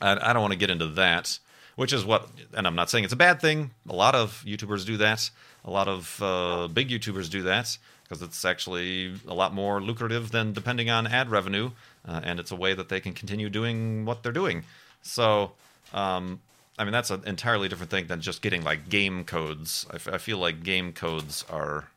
I, 0.00 0.30
I 0.30 0.32
don't 0.32 0.42
want 0.42 0.52
to 0.52 0.58
get 0.58 0.70
into 0.70 0.88
that, 0.88 1.38
which 1.76 1.92
is 1.92 2.04
what, 2.04 2.28
and 2.54 2.66
I'm 2.66 2.74
not 2.74 2.90
saying 2.90 3.04
it's 3.04 3.12
a 3.12 3.16
bad 3.16 3.40
thing. 3.40 3.70
A 3.88 3.94
lot 3.94 4.14
of 4.14 4.42
YouTubers 4.46 4.86
do 4.86 4.96
that. 4.98 5.30
A 5.64 5.70
lot 5.70 5.88
of 5.88 6.22
uh, 6.22 6.68
big 6.68 6.88
YouTubers 6.88 7.30
do 7.30 7.42
that 7.42 7.76
because 8.02 8.22
it's 8.22 8.44
actually 8.44 9.14
a 9.28 9.34
lot 9.34 9.54
more 9.54 9.80
lucrative 9.80 10.32
than 10.32 10.52
depending 10.52 10.90
on 10.90 11.06
ad 11.06 11.30
revenue, 11.30 11.70
uh, 12.06 12.20
and 12.24 12.40
it's 12.40 12.50
a 12.50 12.56
way 12.56 12.74
that 12.74 12.88
they 12.88 13.00
can 13.00 13.12
continue 13.12 13.48
doing 13.48 14.04
what 14.04 14.22
they're 14.22 14.32
doing. 14.32 14.64
So 15.02 15.52
um, 15.92 16.40
I 16.78 16.84
mean, 16.84 16.92
that's 16.92 17.10
an 17.10 17.22
entirely 17.26 17.68
different 17.68 17.90
thing 17.90 18.06
than 18.06 18.20
just 18.20 18.42
getting 18.42 18.64
like 18.64 18.88
game 18.88 19.24
codes. 19.24 19.86
I, 19.90 19.96
f- 19.96 20.08
I 20.08 20.18
feel 20.18 20.38
like 20.38 20.62
game 20.62 20.92
codes 20.92 21.44
are 21.50 21.88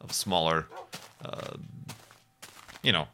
of 0.00 0.12
smaller, 0.12 0.66
uh, 1.24 1.56
you 2.82 2.92
know, 2.92 3.06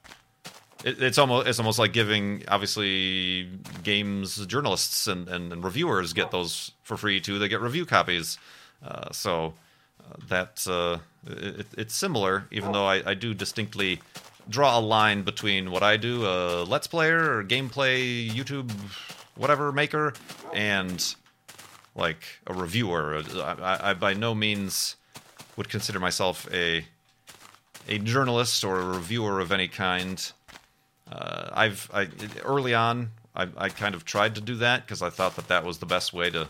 it, 0.84 1.02
it's 1.02 1.18
almost 1.18 1.46
it's 1.46 1.58
almost 1.58 1.78
like 1.78 1.92
giving 1.92 2.44
obviously 2.48 3.48
games 3.82 4.44
journalists 4.46 5.06
and, 5.06 5.28
and, 5.28 5.52
and 5.52 5.64
reviewers 5.64 6.12
get 6.12 6.30
those 6.30 6.72
for 6.82 6.96
free 6.96 7.20
too. 7.20 7.38
They 7.38 7.48
get 7.48 7.60
review 7.60 7.86
copies, 7.86 8.38
uh, 8.84 9.12
so 9.12 9.54
uh, 10.00 10.16
that 10.28 10.66
uh, 10.68 10.98
it, 11.26 11.66
it's 11.76 11.94
similar. 11.94 12.46
Even 12.50 12.72
though 12.72 12.86
I, 12.86 13.10
I 13.10 13.14
do 13.14 13.34
distinctly 13.34 14.00
draw 14.48 14.78
a 14.78 14.80
line 14.80 15.22
between 15.22 15.70
what 15.70 15.82
I 15.82 15.96
do, 15.96 16.26
a 16.26 16.64
let's 16.64 16.86
player 16.86 17.38
or 17.38 17.44
gameplay 17.44 18.28
YouTube 18.28 18.72
whatever 19.36 19.72
maker 19.72 20.14
and 20.52 21.14
like 21.94 22.24
a 22.46 22.54
reviewer. 22.54 23.22
I, 23.36 23.90
I 23.90 23.94
by 23.94 24.14
no 24.14 24.34
means 24.34 24.96
would 25.56 25.68
consider 25.68 26.00
myself 26.00 26.48
a 26.52 26.84
a 27.88 27.98
journalist 27.98 28.64
or 28.64 28.80
a 28.80 28.84
reviewer 28.84 29.40
of 29.40 29.52
any 29.52 29.68
kind. 29.68 30.32
Uh, 31.10 31.50
I've 31.52 31.90
I, 31.92 32.08
early 32.44 32.74
on 32.74 33.10
I, 33.34 33.48
I 33.56 33.68
kind 33.68 33.94
of 33.94 34.04
tried 34.04 34.34
to 34.34 34.40
do 34.40 34.56
that 34.56 34.84
because 34.86 35.02
I 35.02 35.10
thought 35.10 35.36
that 35.36 35.48
that 35.48 35.64
was 35.64 35.78
the 35.78 35.86
best 35.86 36.12
way 36.12 36.30
to 36.30 36.48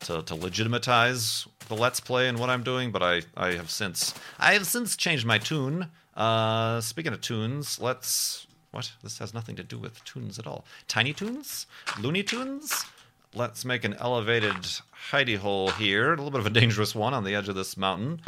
to 0.00 0.22
to 0.22 0.34
legitimatize 0.34 1.46
the 1.68 1.74
let's 1.74 2.00
play 2.00 2.28
and 2.28 2.38
what 2.38 2.50
I'm 2.50 2.62
doing. 2.62 2.90
But 2.90 3.02
I 3.02 3.22
I 3.36 3.52
have 3.52 3.70
since 3.70 4.14
I 4.38 4.54
have 4.54 4.66
since 4.66 4.96
changed 4.96 5.26
my 5.26 5.38
tune. 5.38 5.90
Uh, 6.16 6.80
speaking 6.80 7.12
of 7.12 7.20
tunes, 7.20 7.80
let's 7.80 8.46
what? 8.74 8.92
This 9.04 9.18
has 9.20 9.32
nothing 9.32 9.54
to 9.56 9.62
do 9.62 9.78
with 9.78 10.04
tunes 10.04 10.38
at 10.38 10.46
all. 10.46 10.64
Tiny 10.88 11.12
Toons? 11.12 11.66
Looney 12.00 12.24
Tunes? 12.24 12.84
Let's 13.32 13.64
make 13.64 13.84
an 13.84 13.94
elevated 13.94 14.66
hidey 15.10 15.38
hole 15.38 15.70
here. 15.70 16.08
A 16.08 16.16
little 16.16 16.32
bit 16.32 16.40
of 16.40 16.46
a 16.46 16.50
dangerous 16.50 16.94
one 16.94 17.14
on 17.14 17.22
the 17.22 17.34
edge 17.34 17.48
of 17.48 17.54
this 17.54 17.76
mountain. 17.76 18.20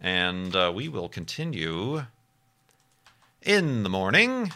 And 0.00 0.54
uh, 0.56 0.72
we 0.74 0.88
will 0.88 1.08
continue 1.08 2.04
in 3.42 3.84
the 3.84 3.88
morning. 3.88 4.52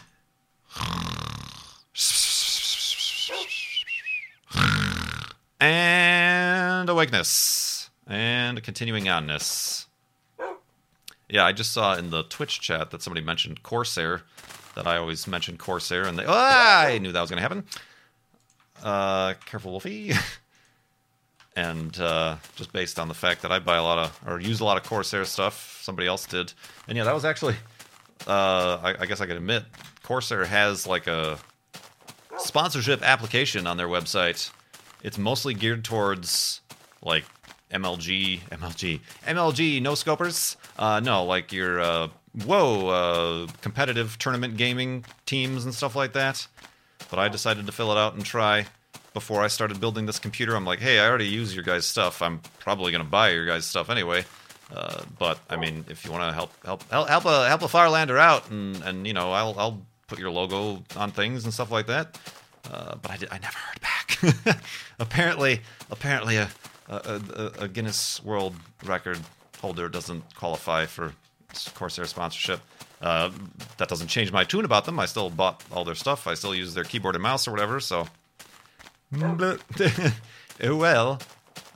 And 5.61 6.89
awakeness. 6.89 7.89
And 8.05 8.61
continuing 8.61 9.05
onness. 9.05 9.86
Yeah, 11.29 11.45
I 11.45 11.51
just 11.51 11.73
saw 11.73 11.95
in 11.95 12.09
the 12.09 12.23
Twitch 12.23 12.61
chat 12.61 12.91
that 12.91 13.01
somebody 13.01 13.25
mentioned 13.25 13.63
Corsair 13.63 14.21
that 14.75 14.87
I 14.87 14.97
always 14.97 15.27
mention 15.27 15.57
Corsair, 15.57 16.03
and 16.03 16.17
they, 16.17 16.25
oh, 16.25 16.33
I 16.33 16.99
knew 16.99 17.11
that 17.11 17.21
was 17.21 17.29
going 17.29 17.37
to 17.37 17.41
happen. 17.41 17.65
Uh, 18.81 19.33
careful, 19.45 19.71
Wolfie. 19.71 20.13
and 21.57 21.99
uh, 21.99 22.35
just 22.55 22.71
based 22.71 22.99
on 22.99 23.07
the 23.07 23.13
fact 23.15 23.41
that 23.41 23.51
I 23.51 23.57
buy 23.59 23.77
a 23.77 23.83
lot 23.83 23.97
of 23.97 24.19
or 24.27 24.39
use 24.39 24.59
a 24.59 24.65
lot 24.65 24.77
of 24.77 24.87
Corsair 24.87 25.25
stuff, 25.25 25.79
somebody 25.81 26.07
else 26.07 26.25
did, 26.27 26.53
and 26.87 26.95
yeah, 26.95 27.03
that 27.03 27.13
was 27.13 27.25
actually. 27.25 27.55
Uh, 28.25 28.79
I, 28.83 29.03
I 29.03 29.05
guess 29.05 29.21
I 29.21 29.25
could 29.25 29.37
admit, 29.37 29.63
Corsair 30.03 30.45
has 30.45 30.85
like 30.87 31.07
a 31.07 31.39
sponsorship 32.37 33.01
application 33.01 33.67
on 33.67 33.77
their 33.77 33.87
website. 33.87 34.51
It's 35.03 35.17
mostly 35.17 35.53
geared 35.53 35.83
towards 35.83 36.61
like 37.01 37.25
MLG, 37.71 38.41
MLG, 38.49 38.99
MLG 39.25 39.81
no 39.81 39.93
scopers. 39.93 40.55
Uh, 40.77 40.99
no, 40.99 41.23
like 41.23 41.51
your 41.51 41.79
uh, 41.81 42.07
whoa, 42.45 42.87
uh, 42.87 43.47
competitive 43.61 44.17
tournament 44.19 44.57
gaming 44.57 45.05
teams 45.25 45.65
and 45.65 45.73
stuff 45.73 45.95
like 45.95 46.13
that. 46.13 46.47
But 47.09 47.19
I 47.19 47.29
decided 47.29 47.65
to 47.65 47.71
fill 47.71 47.91
it 47.91 47.97
out 47.97 48.13
and 48.13 48.25
try 48.25 48.65
before 49.13 49.43
I 49.43 49.47
started 49.47 49.79
building 49.79 50.05
this 50.05 50.19
computer. 50.19 50.55
I'm 50.55 50.65
like, 50.65 50.79
hey, 50.79 50.99
I 50.99 51.07
already 51.07 51.27
use 51.27 51.55
your 51.55 51.63
guys' 51.63 51.85
stuff. 51.85 52.21
I'm 52.21 52.39
probably 52.59 52.91
gonna 52.91 53.03
buy 53.03 53.31
your 53.31 53.45
guys' 53.45 53.65
stuff 53.65 53.89
anyway. 53.89 54.25
Uh, 54.73 55.01
but 55.17 55.39
I 55.49 55.55
mean, 55.55 55.85
if 55.89 56.03
you 56.05 56.11
want 56.11 56.29
to 56.29 56.33
help 56.33 56.51
help 56.65 56.83
help 56.91 57.07
help 57.07 57.25
a 57.25 57.47
help 57.47 57.61
a 57.61 57.67
Firelander 57.67 58.19
out, 58.19 58.49
and 58.49 58.81
and 58.83 59.07
you 59.07 59.13
know, 59.13 59.31
I'll 59.31 59.55
I'll 59.57 59.81
put 60.07 60.19
your 60.19 60.31
logo 60.31 60.83
on 60.95 61.11
things 61.11 61.43
and 61.45 61.53
stuff 61.53 61.71
like 61.71 61.87
that. 61.87 62.19
Uh, 62.69 62.95
but 63.01 63.11
I, 63.11 63.17
did, 63.17 63.29
I 63.31 63.39
never 63.39 63.57
heard 63.57 63.81
back. 63.81 64.61
apparently, 64.99 65.61
apparently 65.89 66.37
a, 66.37 66.49
a, 66.89 67.51
a 67.59 67.67
Guinness 67.67 68.23
World 68.23 68.55
Record 68.83 69.19
holder 69.59 69.89
doesn't 69.89 70.35
qualify 70.35 70.85
for 70.85 71.13
Corsair 71.73 72.05
sponsorship. 72.05 72.61
Uh, 73.01 73.29
that 73.77 73.87
doesn't 73.87 74.07
change 74.07 74.31
my 74.31 74.43
tune 74.43 74.65
about 74.65 74.85
them. 74.85 74.99
I 74.99 75.05
still 75.05 75.29
bought 75.29 75.63
all 75.71 75.85
their 75.85 75.95
stuff. 75.95 76.27
I 76.27 76.33
still 76.33 76.55
use 76.55 76.73
their 76.73 76.83
keyboard 76.83 77.15
and 77.15 77.21
mouse 77.21 77.47
or 77.47 77.51
whatever. 77.51 77.79
So, 77.79 78.07
well. 80.63 81.19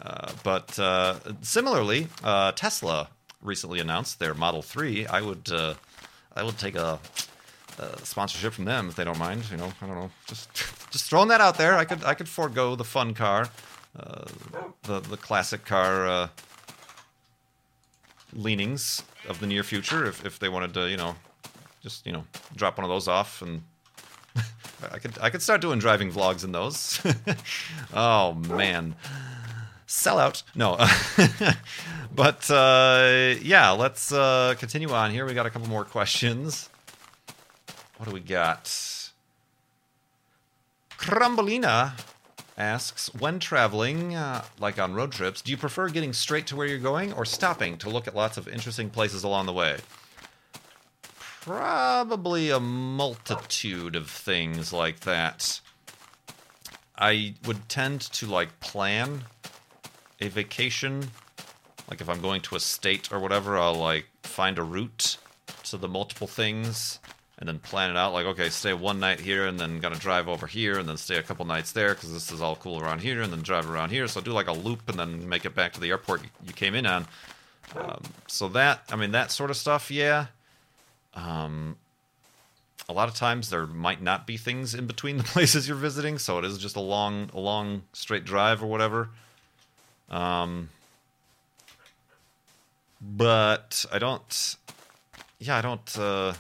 Uh, 0.02 0.32
but 0.44 0.80
uh, 0.80 1.16
similarly, 1.42 2.08
uh, 2.24 2.52
Tesla 2.54 3.08
recently 3.42 3.80
announced 3.80 4.20
their 4.20 4.34
Model 4.34 4.64
Three. 4.64 5.06
I 5.06 5.22
would, 5.22 5.50
uh, 5.52 5.76
I 6.36 6.44
would 6.44 6.58
take 6.58 6.76
a, 6.76 7.00
a, 7.78 8.06
sponsorship 8.06 8.54
from 8.54 8.66
them 8.66 8.90
if 8.90 8.96
they 8.96 9.04
don't 9.04 9.20
mind. 9.20 9.44
You 9.52 9.58
know, 9.58 9.72
I 9.80 9.86
don't 9.86 9.96
know, 9.96 10.10
just 10.26 10.52
just 10.92 11.08
throwing 11.08 11.28
that 11.28 11.40
out 11.40 11.58
there. 11.58 11.76
I 11.76 11.86
could, 11.86 12.04
I 12.04 12.16
could 12.16 12.28
forego 12.28 12.76
the 12.76 12.84
fun 12.84 13.14
car, 13.14 13.50
uh, 13.98 14.26
the 14.84 15.00
the 15.02 15.18
classic 15.18 15.66
car 15.66 16.30
leanings 18.34 19.04
of 19.28 19.40
the 19.40 19.48
near 19.48 19.64
future 19.64 20.06
if, 20.06 20.26
if 20.26 20.40
they 20.40 20.50
wanted 20.50 20.74
to, 20.74 20.90
you 20.90 20.98
know, 20.98 21.16
just, 21.82 22.06
you 22.06 22.12
know, 22.12 22.26
drop 22.56 22.78
one 22.78 22.86
of 22.86 22.90
those 22.90 23.08
off 23.08 23.42
and 23.42 23.64
I 24.92 25.00
could 25.00 25.18
I 25.20 25.30
could 25.30 25.42
start 25.42 25.62
doing 25.62 25.80
driving 25.80 26.12
vlogs 26.12 26.44
in 26.44 26.52
those. 26.52 27.02
oh 27.94 28.34
man. 28.34 28.96
Sell 29.86 30.20
out. 30.20 30.42
No. 30.56 30.78
but 32.16 32.50
uh, 32.50 33.36
yeah, 33.42 33.72
let's 33.72 34.14
uh, 34.14 34.56
continue 34.58 34.90
on 34.92 35.12
here. 35.12 35.26
We 35.26 35.34
got 35.34 35.46
a 35.46 35.50
couple 35.50 35.68
more 35.68 35.84
questions. 35.84 36.70
What 37.98 38.08
do 38.08 38.14
we 38.14 38.22
got? 38.22 38.66
Crumbolina 40.98 41.92
asks 42.62 43.14
When 43.16 43.40
traveling, 43.40 44.16
uh, 44.16 44.46
like 44.60 44.80
on 44.80 44.94
road 44.94 45.12
trips, 45.12 45.42
do 45.42 45.52
you 45.52 45.58
prefer 45.58 45.90
getting 45.90 46.14
straight 46.14 46.48
to 46.48 46.56
where 46.56 46.68
you're 46.68 46.78
going 46.78 47.12
or 47.14 47.26
stopping 47.26 47.78
to 47.80 47.90
look 47.90 48.08
at 48.08 48.16
lots 48.16 48.38
of 48.38 48.48
interesting 48.48 48.90
places 48.90 49.24
along 49.24 49.48
the 49.48 49.54
way? 49.54 49.78
Probably 51.42 52.52
a 52.52 52.60
multitude 52.60 53.96
of 53.96 54.10
things 54.10 54.72
like 54.72 55.00
that. 55.02 55.60
I 56.98 57.34
would 57.46 57.68
tend 57.68 58.02
to 58.02 58.28
like 58.28 58.60
plan 58.60 59.24
a 60.20 60.28
vacation. 60.28 61.10
Like 61.90 62.00
if 62.00 62.08
I'm 62.08 62.22
going 62.22 62.42
to 62.42 62.56
a 62.56 62.60
state 62.60 63.12
or 63.12 63.20
whatever, 63.20 63.58
I'll 63.58 63.74
like 63.74 64.06
find 64.22 64.60
a 64.60 64.64
route 64.64 65.18
to 65.64 65.78
the 65.78 65.88
multiple 65.88 66.28
things 66.28 67.00
and 67.42 67.50
then 67.50 67.60
plan 67.60 67.90
it 67.90 67.98
out 67.98 68.14
like 68.14 68.26
okay 68.26 68.50
stay 68.50 68.72
one 68.72 69.02
night 69.02 69.20
here 69.20 69.46
and 69.46 69.60
then 69.60 69.80
gonna 69.80 69.96
drive 69.96 70.30
over 70.30 70.48
here 70.48 70.80
and 70.80 70.88
then 70.88 70.96
stay 70.96 71.18
a 71.18 71.24
couple 71.24 71.44
nights 71.44 71.74
there 71.74 71.94
because 71.94 72.14
this 72.14 72.32
is 72.32 72.42
all 72.42 72.56
cool 72.56 72.80
around 72.80 73.02
here 73.02 73.22
and 73.22 73.34
then 73.34 73.42
drive 73.42 73.70
around 73.70 73.90
here 73.90 74.08
so 74.08 74.22
do 74.22 74.32
like 74.32 74.48
a 74.48 74.54
loop 74.54 74.88
and 74.88 74.98
then 74.98 75.28
make 75.28 75.44
it 75.44 75.54
back 75.54 75.74
to 75.74 75.82
the 75.82 75.90
airport 75.90 76.22
you 76.46 76.54
came 76.54 76.74
in 76.74 76.86
on 76.86 77.06
um, 77.76 78.02
so 78.28 78.48
that 78.48 78.84
i 78.90 78.96
mean 78.96 79.12
that 79.12 79.32
sort 79.32 79.50
of 79.50 79.58
stuff 79.58 79.92
yeah 79.92 80.28
um, 81.16 81.76
a 82.88 82.94
lot 82.94 83.10
of 83.10 83.16
times 83.16 83.50
there 83.50 83.68
might 83.68 84.02
not 84.02 84.26
be 84.26 84.38
things 84.38 84.74
in 84.74 84.88
between 84.88 85.18
the 85.20 85.24
places 85.24 85.68
you're 85.68 85.76
visiting 85.76 86.18
so 86.18 86.38
it 86.38 86.46
is 86.46 86.58
just 86.58 86.78
a 86.78 86.82
long 86.82 87.30
a 87.34 87.40
long 87.40 87.82
straight 87.92 88.24
drive 88.24 88.64
or 88.64 88.68
whatever 88.68 89.10
um, 90.12 90.70
but 93.02 93.86
I 93.92 93.98
don't. 93.98 94.56
Yeah, 95.40 95.58
I 95.58 95.62
don't. 95.62 95.98
Uh, 95.98 96.34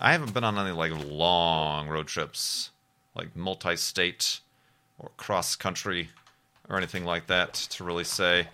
I 0.00 0.12
haven't 0.12 0.34
been 0.34 0.44
on 0.44 0.58
any 0.58 0.72
like 0.72 0.92
long 1.06 1.88
road 1.88 2.06
trips, 2.06 2.70
like 3.14 3.34
multi-state 3.36 4.40
or 4.98 5.10
cross-country 5.16 6.10
or 6.68 6.76
anything 6.76 7.04
like 7.04 7.26
that 7.28 7.54
to 7.54 7.84
really 7.84 8.04
say. 8.04 8.48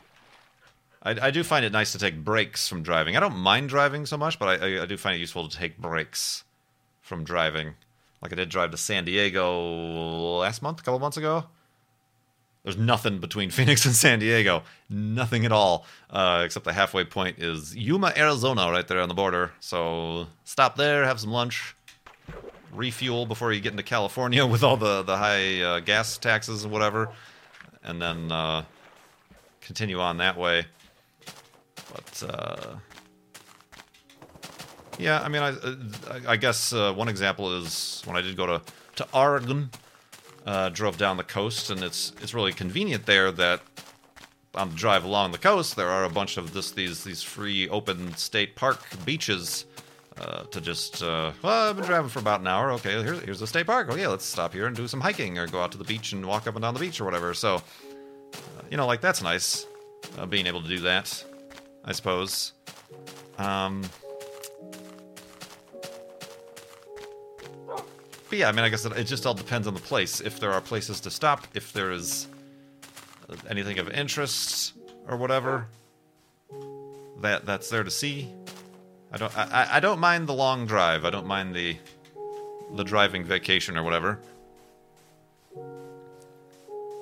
I, 1.02 1.28
I, 1.28 1.30
do 1.30 1.42
find 1.42 1.64
it 1.64 1.72
nice 1.72 1.92
to 1.92 1.98
take 1.98 2.22
breaks 2.22 2.68
from 2.68 2.82
driving. 2.82 3.16
I 3.16 3.20
don't 3.20 3.36
mind 3.36 3.68
driving 3.68 4.04
so 4.04 4.16
much, 4.16 4.38
but 4.38 4.62
I, 4.62 4.82
I, 4.82 4.86
do 4.86 4.96
find 4.96 5.16
it 5.16 5.20
useful 5.20 5.48
to 5.48 5.56
take 5.56 5.78
breaks 5.78 6.44
from 7.00 7.24
driving. 7.24 7.74
Like 8.20 8.32
I 8.32 8.36
did 8.36 8.50
drive 8.50 8.70
to 8.72 8.76
San 8.76 9.06
Diego 9.06 10.38
last 10.38 10.60
month, 10.60 10.80
a 10.80 10.82
couple 10.82 10.98
months 10.98 11.16
ago. 11.16 11.46
There's 12.62 12.76
nothing 12.76 13.18
between 13.18 13.50
Phoenix 13.56 13.84
and 13.86 13.94
San 13.94 14.18
Diego, 14.18 14.62
nothing 14.88 15.44
at 15.44 15.52
all, 15.52 15.86
uh, 16.10 16.42
except 16.44 16.64
the 16.64 16.72
halfway 16.72 17.04
point 17.04 17.38
is 17.38 17.74
Yuma, 17.74 18.12
Arizona, 18.16 18.70
right 18.70 18.86
there 18.86 19.00
on 19.00 19.08
the 19.08 19.14
border. 19.14 19.52
So 19.60 20.26
stop 20.44 20.76
there, 20.76 21.04
have 21.04 21.20
some 21.20 21.30
lunch, 21.30 21.74
refuel 22.72 23.26
before 23.26 23.52
you 23.52 23.60
get 23.60 23.72
into 23.72 23.82
California 23.82 24.46
with 24.54 24.62
all 24.62 24.76
the 24.76 25.02
the 25.02 25.16
high 25.16 25.60
uh, 25.60 25.80
gas 25.80 26.18
taxes 26.18 26.64
and 26.64 26.72
whatever, 26.72 27.10
and 27.82 28.00
then 28.00 28.30
uh, 28.30 28.64
continue 29.60 30.00
on 30.00 30.18
that 30.18 30.36
way. 30.36 30.66
But 31.92 32.22
uh, 32.28 32.76
yeah, 34.98 35.20
I 35.22 35.28
mean, 35.28 35.42
I 35.42 35.54
I 36.28 36.36
guess 36.36 36.72
uh, 36.72 36.92
one 36.92 37.08
example 37.08 37.56
is 37.62 38.02
when 38.04 38.16
I 38.16 38.20
did 38.20 38.36
go 38.36 38.46
to 38.46 38.62
to 38.96 39.06
Oregon, 39.14 39.70
uh, 40.46 40.68
drove 40.70 40.96
down 40.96 41.16
the 41.16 41.24
coast, 41.24 41.70
and 41.70 41.82
it's 41.82 42.12
it's 42.22 42.34
really 42.34 42.52
convenient 42.52 43.06
there 43.06 43.30
that 43.32 43.60
on 44.54 44.70
the 44.70 44.76
drive 44.76 45.04
along 45.04 45.30
the 45.30 45.38
coast 45.38 45.76
there 45.76 45.88
are 45.88 46.04
a 46.04 46.10
bunch 46.10 46.36
of 46.36 46.52
this 46.52 46.72
these 46.72 47.04
these 47.04 47.22
free 47.22 47.68
open 47.68 48.14
state 48.16 48.56
park 48.56 48.80
beaches. 49.04 49.66
Uh, 50.20 50.42
to 50.50 50.60
just, 50.60 51.02
uh, 51.02 51.32
well, 51.40 51.70
I've 51.70 51.76
been 51.76 51.86
driving 51.86 52.10
for 52.10 52.18
about 52.18 52.40
an 52.40 52.46
hour. 52.46 52.72
Okay, 52.72 53.02
here's 53.02 53.20
here's 53.22 53.40
the 53.40 53.46
state 53.46 53.66
park. 53.66 53.88
Okay, 53.88 54.06
let's 54.06 54.24
stop 54.24 54.52
here 54.52 54.66
and 54.66 54.76
do 54.76 54.86
some 54.86 55.00
hiking, 55.00 55.38
or 55.38 55.46
go 55.46 55.62
out 55.62 55.72
to 55.72 55.78
the 55.78 55.84
beach 55.84 56.12
and 56.12 56.26
walk 56.26 56.46
up 56.46 56.56
and 56.56 56.62
down 56.62 56.74
the 56.74 56.80
beach, 56.80 57.00
or 57.00 57.06
whatever. 57.06 57.32
So, 57.32 57.54
uh, 57.54 57.60
you 58.70 58.76
know, 58.76 58.86
like 58.86 59.00
that's 59.00 59.22
nice, 59.22 59.66
uh, 60.18 60.26
being 60.26 60.46
able 60.46 60.60
to 60.60 60.68
do 60.68 60.80
that. 60.80 61.24
I 61.86 61.92
suppose. 61.92 62.52
Um, 63.38 63.82
but 68.30 68.38
yeah, 68.38 68.48
I 68.48 68.52
mean, 68.52 68.64
I 68.64 68.68
guess 68.68 68.86
it, 68.86 69.04
just 69.04 69.26
all 69.26 69.34
depends 69.34 69.66
on 69.66 69.74
the 69.74 69.80
place. 69.80 70.20
If 70.20 70.38
there 70.38 70.52
are 70.52 70.60
places 70.60 71.00
to 71.00 71.10
stop, 71.10 71.46
if 71.52 71.72
there 71.72 71.90
is 71.90 72.28
anything 73.48 73.78
of 73.78 73.90
interest 73.90 74.74
or 75.08 75.16
whatever 75.16 75.66
that 77.20 77.44
that's 77.44 77.68
there 77.68 77.84
to 77.84 77.90
see. 77.90 78.28
I 79.12 79.16
don't 79.16 79.36
I, 79.36 79.68
I 79.72 79.80
don't 79.80 79.98
mind 79.98 80.28
the 80.28 80.32
long 80.32 80.66
drive. 80.66 81.04
I 81.04 81.10
don't 81.10 81.26
mind 81.26 81.54
the 81.54 81.76
the 82.74 82.84
driving 82.84 83.24
vacation 83.24 83.76
or 83.76 83.82
whatever. 83.82 84.20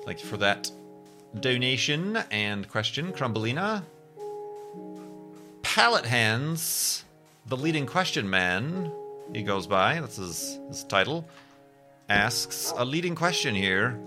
Thank 0.05 0.23
you 0.23 0.27
for 0.27 0.37
that 0.37 0.71
donation 1.39 2.17
and 2.31 2.67
question, 2.67 3.13
Crumbelina. 3.13 3.83
Pallet 5.61 6.05
Hands, 6.05 7.05
the 7.45 7.55
leading 7.55 7.85
question 7.85 8.27
man, 8.27 8.91
he 9.33 9.43
goes 9.43 9.67
by, 9.67 9.99
that's 9.99 10.17
his, 10.17 10.59
his 10.67 10.83
title, 10.83 11.27
asks 12.09 12.73
a 12.77 12.85
leading 12.85 13.15
question 13.15 13.55
here. 13.55 13.99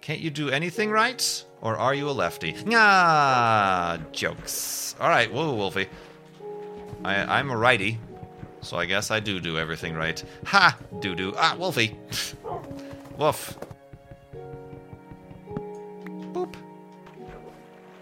Can't 0.00 0.20
you 0.20 0.30
do 0.30 0.50
anything 0.50 0.90
right? 0.90 1.44
Or 1.62 1.76
are 1.76 1.94
you 1.94 2.08
a 2.08 2.12
lefty? 2.12 2.54
Ah, 2.72 3.98
jokes. 4.12 4.94
All 5.00 5.08
right, 5.08 5.32
whoa, 5.32 5.54
Wolfie. 5.54 5.88
I, 7.04 7.38
I'm 7.38 7.50
a 7.50 7.56
righty, 7.56 7.98
so 8.60 8.76
I 8.76 8.86
guess 8.86 9.10
I 9.10 9.20
do 9.20 9.40
do 9.40 9.58
everything 9.58 9.94
right. 9.94 10.22
Ha! 10.46 10.76
Doo 11.00 11.14
doo. 11.14 11.34
Ah, 11.36 11.54
Wolfie. 11.58 11.96
Woof. 13.16 13.58
Boop. 16.32 16.54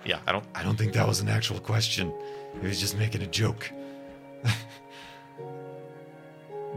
Yeah, 0.04 0.20
I 0.26 0.32
don't 0.32 0.44
I 0.54 0.62
don't 0.62 0.76
think 0.76 0.92
that 0.94 1.06
was 1.06 1.20
an 1.20 1.28
actual 1.28 1.58
question. 1.60 2.12
He 2.60 2.66
was 2.66 2.80
just 2.80 2.96
making 2.96 3.22
a 3.22 3.26
joke. 3.26 3.70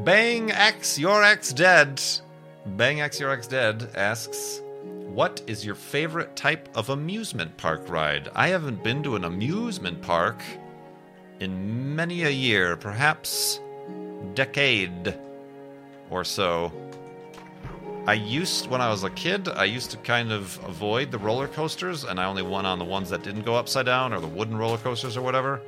Bang 0.03 0.51
X 0.51 0.97
Your 0.97 1.23
X 1.23 1.53
Dead. 1.53 2.01
Bang 2.65 3.01
X 3.01 3.19
Your 3.19 3.29
X 3.29 3.45
Dead 3.45 3.91
asks, 3.95 4.59
"What 4.83 5.43
is 5.45 5.63
your 5.63 5.75
favorite 5.75 6.35
type 6.35 6.67
of 6.73 6.89
amusement 6.89 7.55
park 7.57 7.87
ride?" 7.87 8.29
I 8.33 8.47
haven't 8.47 8.83
been 8.83 9.03
to 9.03 9.15
an 9.15 9.25
amusement 9.25 10.01
park 10.01 10.41
in 11.39 11.95
many 11.95 12.23
a 12.23 12.31
year, 12.31 12.75
perhaps 12.77 13.59
decade 14.33 15.13
or 16.09 16.23
so. 16.23 16.71
I 18.07 18.13
used, 18.13 18.71
when 18.71 18.81
I 18.81 18.89
was 18.89 19.03
a 19.03 19.11
kid, 19.11 19.49
I 19.49 19.65
used 19.65 19.91
to 19.91 19.97
kind 19.97 20.31
of 20.31 20.59
avoid 20.65 21.11
the 21.11 21.19
roller 21.19 21.47
coasters, 21.47 22.05
and 22.05 22.19
I 22.19 22.25
only 22.25 22.41
went 22.41 22.65
on 22.65 22.79
the 22.79 22.85
ones 22.85 23.11
that 23.11 23.21
didn't 23.21 23.43
go 23.43 23.53
upside 23.53 23.85
down 23.85 24.13
or 24.13 24.19
the 24.19 24.25
wooden 24.25 24.57
roller 24.57 24.79
coasters 24.79 25.15
or 25.15 25.21
whatever. 25.21 25.61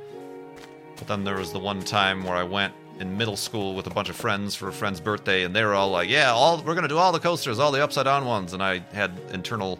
But 0.96 1.06
then 1.06 1.22
there 1.22 1.36
was 1.36 1.52
the 1.52 1.60
one 1.60 1.82
time 1.82 2.24
where 2.24 2.36
I 2.36 2.42
went 2.42 2.74
in 3.00 3.16
middle 3.16 3.36
school 3.36 3.74
with 3.74 3.86
a 3.86 3.90
bunch 3.90 4.08
of 4.08 4.16
friends 4.16 4.54
for 4.54 4.68
a 4.68 4.72
friend's 4.72 5.00
birthday, 5.00 5.44
and 5.44 5.54
they 5.54 5.64
were 5.64 5.74
all 5.74 5.90
like, 5.90 6.08
"Yeah, 6.08 6.32
all 6.32 6.62
we're 6.62 6.74
gonna 6.74 6.88
do 6.88 6.98
all 6.98 7.12
the 7.12 7.20
coasters, 7.20 7.58
all 7.58 7.72
the 7.72 7.82
upside 7.82 8.04
down 8.04 8.24
ones," 8.24 8.52
and 8.52 8.62
I 8.62 8.80
had 8.92 9.12
internal 9.32 9.78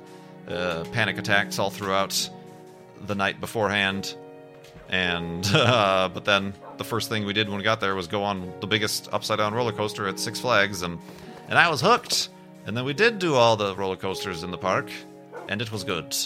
uh, 0.48 0.84
panic 0.92 1.18
attacks 1.18 1.58
all 1.58 1.70
throughout 1.70 2.28
the 3.06 3.14
night 3.14 3.40
beforehand. 3.40 4.14
And 4.88 5.46
uh, 5.54 6.10
but 6.12 6.24
then 6.24 6.54
the 6.76 6.84
first 6.84 7.08
thing 7.08 7.24
we 7.24 7.32
did 7.32 7.48
when 7.48 7.58
we 7.58 7.64
got 7.64 7.80
there 7.80 7.94
was 7.94 8.06
go 8.06 8.22
on 8.22 8.52
the 8.60 8.66
biggest 8.66 9.08
upside 9.12 9.38
down 9.38 9.54
roller 9.54 9.72
coaster 9.72 10.08
at 10.08 10.18
Six 10.18 10.40
Flags, 10.40 10.82
and 10.82 10.98
and 11.48 11.58
I 11.58 11.68
was 11.70 11.80
hooked. 11.80 12.30
And 12.66 12.74
then 12.74 12.86
we 12.86 12.94
did 12.94 13.18
do 13.18 13.34
all 13.34 13.56
the 13.56 13.76
roller 13.76 13.96
coasters 13.96 14.42
in 14.42 14.50
the 14.50 14.56
park, 14.56 14.90
and 15.48 15.60
it 15.60 15.70
was 15.70 15.84
good. 15.84 16.16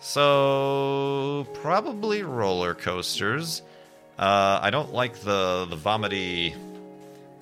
So 0.00 1.46
probably 1.54 2.22
roller 2.22 2.74
coasters. 2.74 3.62
Uh, 4.18 4.58
I 4.60 4.70
don't 4.70 4.92
like 4.92 5.20
the 5.20 5.66
the 5.70 5.76
vomity 5.76 6.54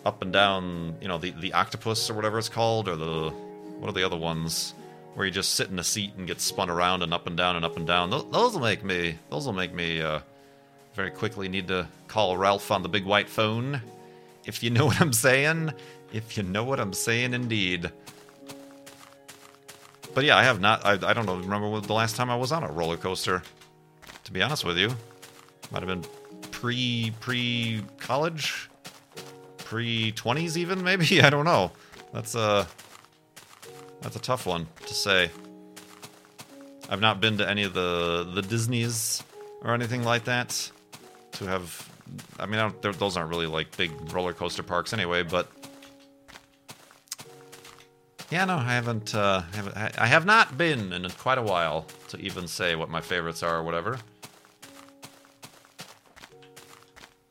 up 0.04 0.20
and 0.22 0.32
down. 0.32 0.96
You 1.00 1.08
know, 1.08 1.18
the 1.18 1.30
the 1.30 1.54
octopus 1.54 2.10
or 2.10 2.14
whatever 2.14 2.38
it's 2.38 2.50
called, 2.50 2.88
or 2.88 2.96
the 2.96 3.30
what 3.78 3.88
are 3.88 3.92
the 3.92 4.04
other 4.04 4.16
ones 4.16 4.74
where 5.14 5.24
you 5.24 5.32
just 5.32 5.54
sit 5.54 5.70
in 5.70 5.78
a 5.78 5.84
seat 5.84 6.12
and 6.18 6.26
get 6.26 6.40
spun 6.40 6.68
around 6.68 7.02
and 7.02 7.14
up 7.14 7.26
and 7.26 7.38
down 7.38 7.56
and 7.56 7.64
up 7.64 7.78
and 7.78 7.86
down. 7.86 8.10
Those, 8.10 8.30
those 8.30 8.52
will 8.52 8.60
make 8.60 8.84
me. 8.84 9.18
Those 9.30 9.46
will 9.46 9.54
make 9.54 9.72
me 9.72 10.02
uh, 10.02 10.20
very 10.94 11.10
quickly 11.10 11.48
need 11.48 11.68
to 11.68 11.88
call 12.08 12.36
Ralph 12.36 12.70
on 12.70 12.82
the 12.82 12.88
big 12.90 13.06
white 13.06 13.28
phone. 13.28 13.80
If 14.44 14.62
you 14.62 14.68
know 14.68 14.86
what 14.86 15.00
I'm 15.00 15.14
saying. 15.14 15.72
If 16.12 16.36
you 16.36 16.42
know 16.42 16.64
what 16.64 16.78
I'm 16.78 16.92
saying, 16.92 17.32
indeed. 17.32 17.90
But 20.14 20.24
yeah, 20.24 20.36
I 20.36 20.44
have 20.44 20.60
not. 20.60 20.84
I, 20.84 20.92
I 20.92 21.12
don't 21.14 21.26
know. 21.26 21.36
Remember 21.36 21.80
the 21.80 21.92
last 21.94 22.16
time 22.16 22.30
I 22.30 22.36
was 22.36 22.52
on 22.52 22.62
a 22.62 22.70
roller 22.70 22.96
coaster? 22.96 23.42
To 24.24 24.32
be 24.32 24.42
honest 24.42 24.64
with 24.64 24.76
you, 24.76 24.94
might 25.70 25.82
have 25.82 25.88
been 25.88 26.04
pre 26.66 27.12
pre 27.20 27.80
college, 28.00 28.68
pre 29.58 30.10
twenties 30.12 30.58
even 30.58 30.82
maybe. 30.82 31.22
I 31.22 31.30
don't 31.30 31.44
know. 31.44 31.70
That's 32.12 32.34
a 32.34 32.66
that's 34.02 34.16
a 34.16 34.18
tough 34.18 34.46
one 34.46 34.66
to 34.84 34.92
say. 34.92 35.30
I've 36.90 37.00
not 37.00 37.20
been 37.20 37.38
to 37.38 37.48
any 37.48 37.62
of 37.62 37.72
the 37.72 38.28
the 38.34 38.42
Disney's 38.42 39.22
or 39.62 39.74
anything 39.74 40.02
like 40.02 40.24
that. 40.24 40.72
To 41.34 41.44
have, 41.46 41.88
I 42.40 42.46
mean, 42.46 42.58
I 42.58 42.72
those 42.80 43.16
aren't 43.16 43.30
really 43.30 43.46
like 43.46 43.76
big 43.76 43.92
roller 44.12 44.32
coaster 44.32 44.64
parks 44.64 44.92
anyway. 44.92 45.22
But 45.22 45.48
yeah, 48.28 48.44
no, 48.44 48.56
I 48.56 48.72
haven't. 48.72 49.14
Uh, 49.14 49.42
haven't 49.52 49.76
I 49.76 50.06
have 50.06 50.26
not 50.26 50.58
been 50.58 50.92
in 50.92 51.08
quite 51.10 51.38
a 51.38 51.42
while 51.42 51.86
to 52.08 52.18
even 52.18 52.48
say 52.48 52.74
what 52.74 52.90
my 52.90 53.00
favorites 53.00 53.44
are 53.44 53.58
or 53.58 53.62
whatever. 53.62 54.00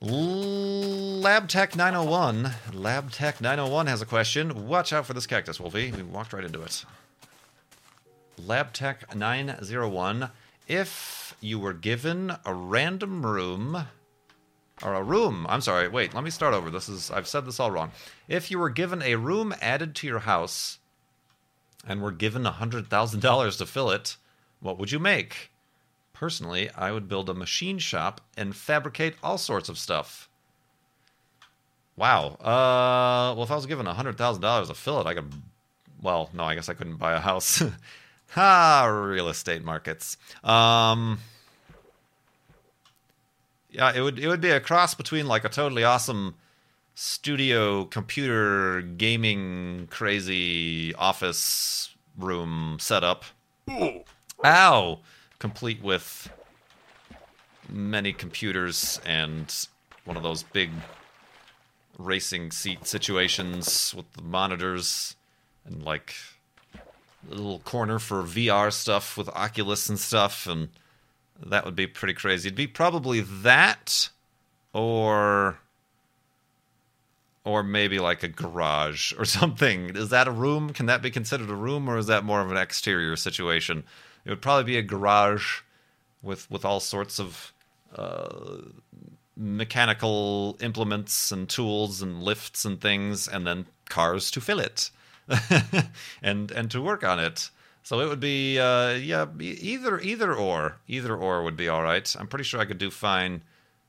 LabTech 0.01 1.75
901. 1.75 2.43
LabTech 2.71 3.41
901 3.41 3.87
has 3.87 4.01
a 4.01 4.05
question. 4.05 4.67
Watch 4.67 4.93
out 4.93 5.05
for 5.05 5.13
this 5.13 5.27
cactus, 5.27 5.59
Wolfie. 5.59 5.91
We 5.91 6.03
walked 6.03 6.33
right 6.33 6.43
into 6.43 6.61
it. 6.61 6.85
LabTech 8.41 9.15
901. 9.15 10.29
If 10.67 11.35
you 11.39 11.59
were 11.59 11.73
given 11.73 12.35
a 12.45 12.53
random 12.53 13.25
room 13.25 13.87
or 14.83 14.93
a 14.93 15.03
room. 15.03 15.45
I'm 15.49 15.61
sorry. 15.61 15.87
Wait, 15.87 16.13
let 16.13 16.23
me 16.23 16.29
start 16.29 16.53
over. 16.53 16.69
This 16.69 16.89
is 16.89 17.09
I've 17.11 17.27
said 17.27 17.45
this 17.45 17.59
all 17.59 17.71
wrong. 17.71 17.91
If 18.27 18.51
you 18.51 18.59
were 18.59 18.69
given 18.69 19.01
a 19.01 19.15
room 19.15 19.53
added 19.61 19.95
to 19.95 20.07
your 20.07 20.19
house 20.19 20.79
and 21.87 22.01
were 22.01 22.11
given 22.11 22.43
$100,000 22.43 23.57
to 23.57 23.65
fill 23.65 23.91
it, 23.91 24.17
what 24.59 24.77
would 24.77 24.91
you 24.91 24.99
make? 24.99 25.51
Personally, 26.15 26.69
I 26.71 26.93
would 26.93 27.09
build 27.09 27.29
a 27.29 27.33
machine 27.33 27.77
shop 27.77 28.21
and 28.37 28.55
fabricate 28.55 29.15
all 29.21 29.37
sorts 29.37 29.67
of 29.67 29.77
stuff. 29.77 30.29
Wow. 31.97 32.37
Uh, 32.39 33.35
well, 33.35 33.43
if 33.43 33.51
I 33.51 33.55
was 33.55 33.65
given 33.65 33.85
$100,000 33.85 34.67
to 34.67 34.73
fill 34.73 35.01
it, 35.01 35.07
I 35.07 35.13
could. 35.13 35.33
Well, 36.01 36.29
no, 36.33 36.43
I 36.43 36.55
guess 36.55 36.69
I 36.69 36.73
couldn't 36.73 36.95
buy 36.95 37.13
a 37.13 37.19
house. 37.19 37.61
Ha, 38.29 38.85
real 38.85 39.29
estate 39.29 39.63
markets. 39.63 40.17
Um, 40.43 41.19
yeah, 43.69 43.93
it 43.95 44.01
would 44.01 44.19
it 44.19 44.27
would 44.27 44.41
be 44.41 44.49
a 44.49 44.59
cross 44.59 44.93
between 44.93 45.27
like 45.27 45.45
a 45.45 45.49
totally 45.49 45.83
awesome 45.85 46.35
studio 46.95 47.85
computer 47.85 48.81
gaming 48.81 49.87
crazy 49.89 50.93
office 50.95 51.95
room 52.17 52.77
setup. 52.79 53.23
Ow! 54.43 54.99
Complete 55.45 55.83
with 55.83 56.33
many 57.69 58.13
computers 58.13 58.99
and 59.05 59.67
one 60.03 60.17
of 60.17 60.23
those 60.23 60.41
big 60.41 60.71
racing 61.99 62.49
seat 62.49 62.87
situations 62.87 63.93
with 63.95 64.11
the 64.13 64.23
monitors 64.23 65.15
and 65.63 65.83
like 65.83 66.15
a 66.73 67.29
little 67.29 67.59
corner 67.59 67.99
for 67.99 68.23
VR 68.23 68.73
stuff 68.73 69.17
with 69.17 69.29
Oculus 69.29 69.87
and 69.87 69.99
stuff 69.99 70.47
and 70.47 70.69
that 71.45 71.63
would 71.63 71.75
be 71.75 71.85
pretty 71.85 72.15
crazy. 72.15 72.47
It'd 72.47 72.57
be 72.57 72.65
probably 72.65 73.21
that 73.21 74.09
or 74.73 75.59
or 77.45 77.63
maybe 77.63 77.99
like 77.99 78.23
a 78.23 78.27
garage 78.27 79.13
or 79.17 79.23
something. 79.39 79.95
Is 79.95 80.09
that 80.09 80.27
a 80.27 80.31
room? 80.31 80.73
Can 80.73 80.87
that 80.87 81.01
be 81.01 81.11
considered 81.11 81.49
a 81.49 81.55
room 81.55 81.87
or 81.87 81.97
is 81.97 82.07
that 82.07 82.25
more 82.25 82.41
of 82.41 82.51
an 82.51 82.57
exterior 82.57 83.15
situation? 83.15 83.83
It 84.25 84.31
would 84.31 84.41
probably 84.41 84.63
be 84.63 84.77
a 84.77 84.81
garage 84.81 85.61
with 86.21 86.49
with 86.49 86.65
all 86.65 86.79
sorts 86.79 87.19
of 87.19 87.53
uh, 87.95 88.57
mechanical 89.37 90.57
implements 90.59 91.31
and 91.31 91.47
tools 91.47 92.01
and 92.01 92.23
lifts 92.23 92.65
and 92.65 92.81
things, 92.81 93.27
and 93.27 93.45
then 93.45 93.67
cars 93.87 94.31
to 94.31 94.41
fill 94.41 94.59
it 94.59 94.89
and 96.23 96.51
and 96.51 96.71
to 96.71 96.81
work 96.81 97.03
on 97.03 97.19
it. 97.19 97.51
So 97.83 97.99
it 97.99 98.07
would 98.07 98.19
be 98.19 98.57
uh, 98.57 98.93
yeah 98.93 99.27
either 99.39 99.99
either 99.99 100.33
or 100.33 100.77
either 100.87 101.15
or 101.15 101.43
would 101.43 101.55
be 101.55 101.69
all 101.69 101.83
right. 101.83 102.13
I'm 102.19 102.27
pretty 102.27 102.45
sure 102.45 102.59
I 102.59 102.65
could 102.65 102.79
do 102.79 102.89
fine. 102.89 103.43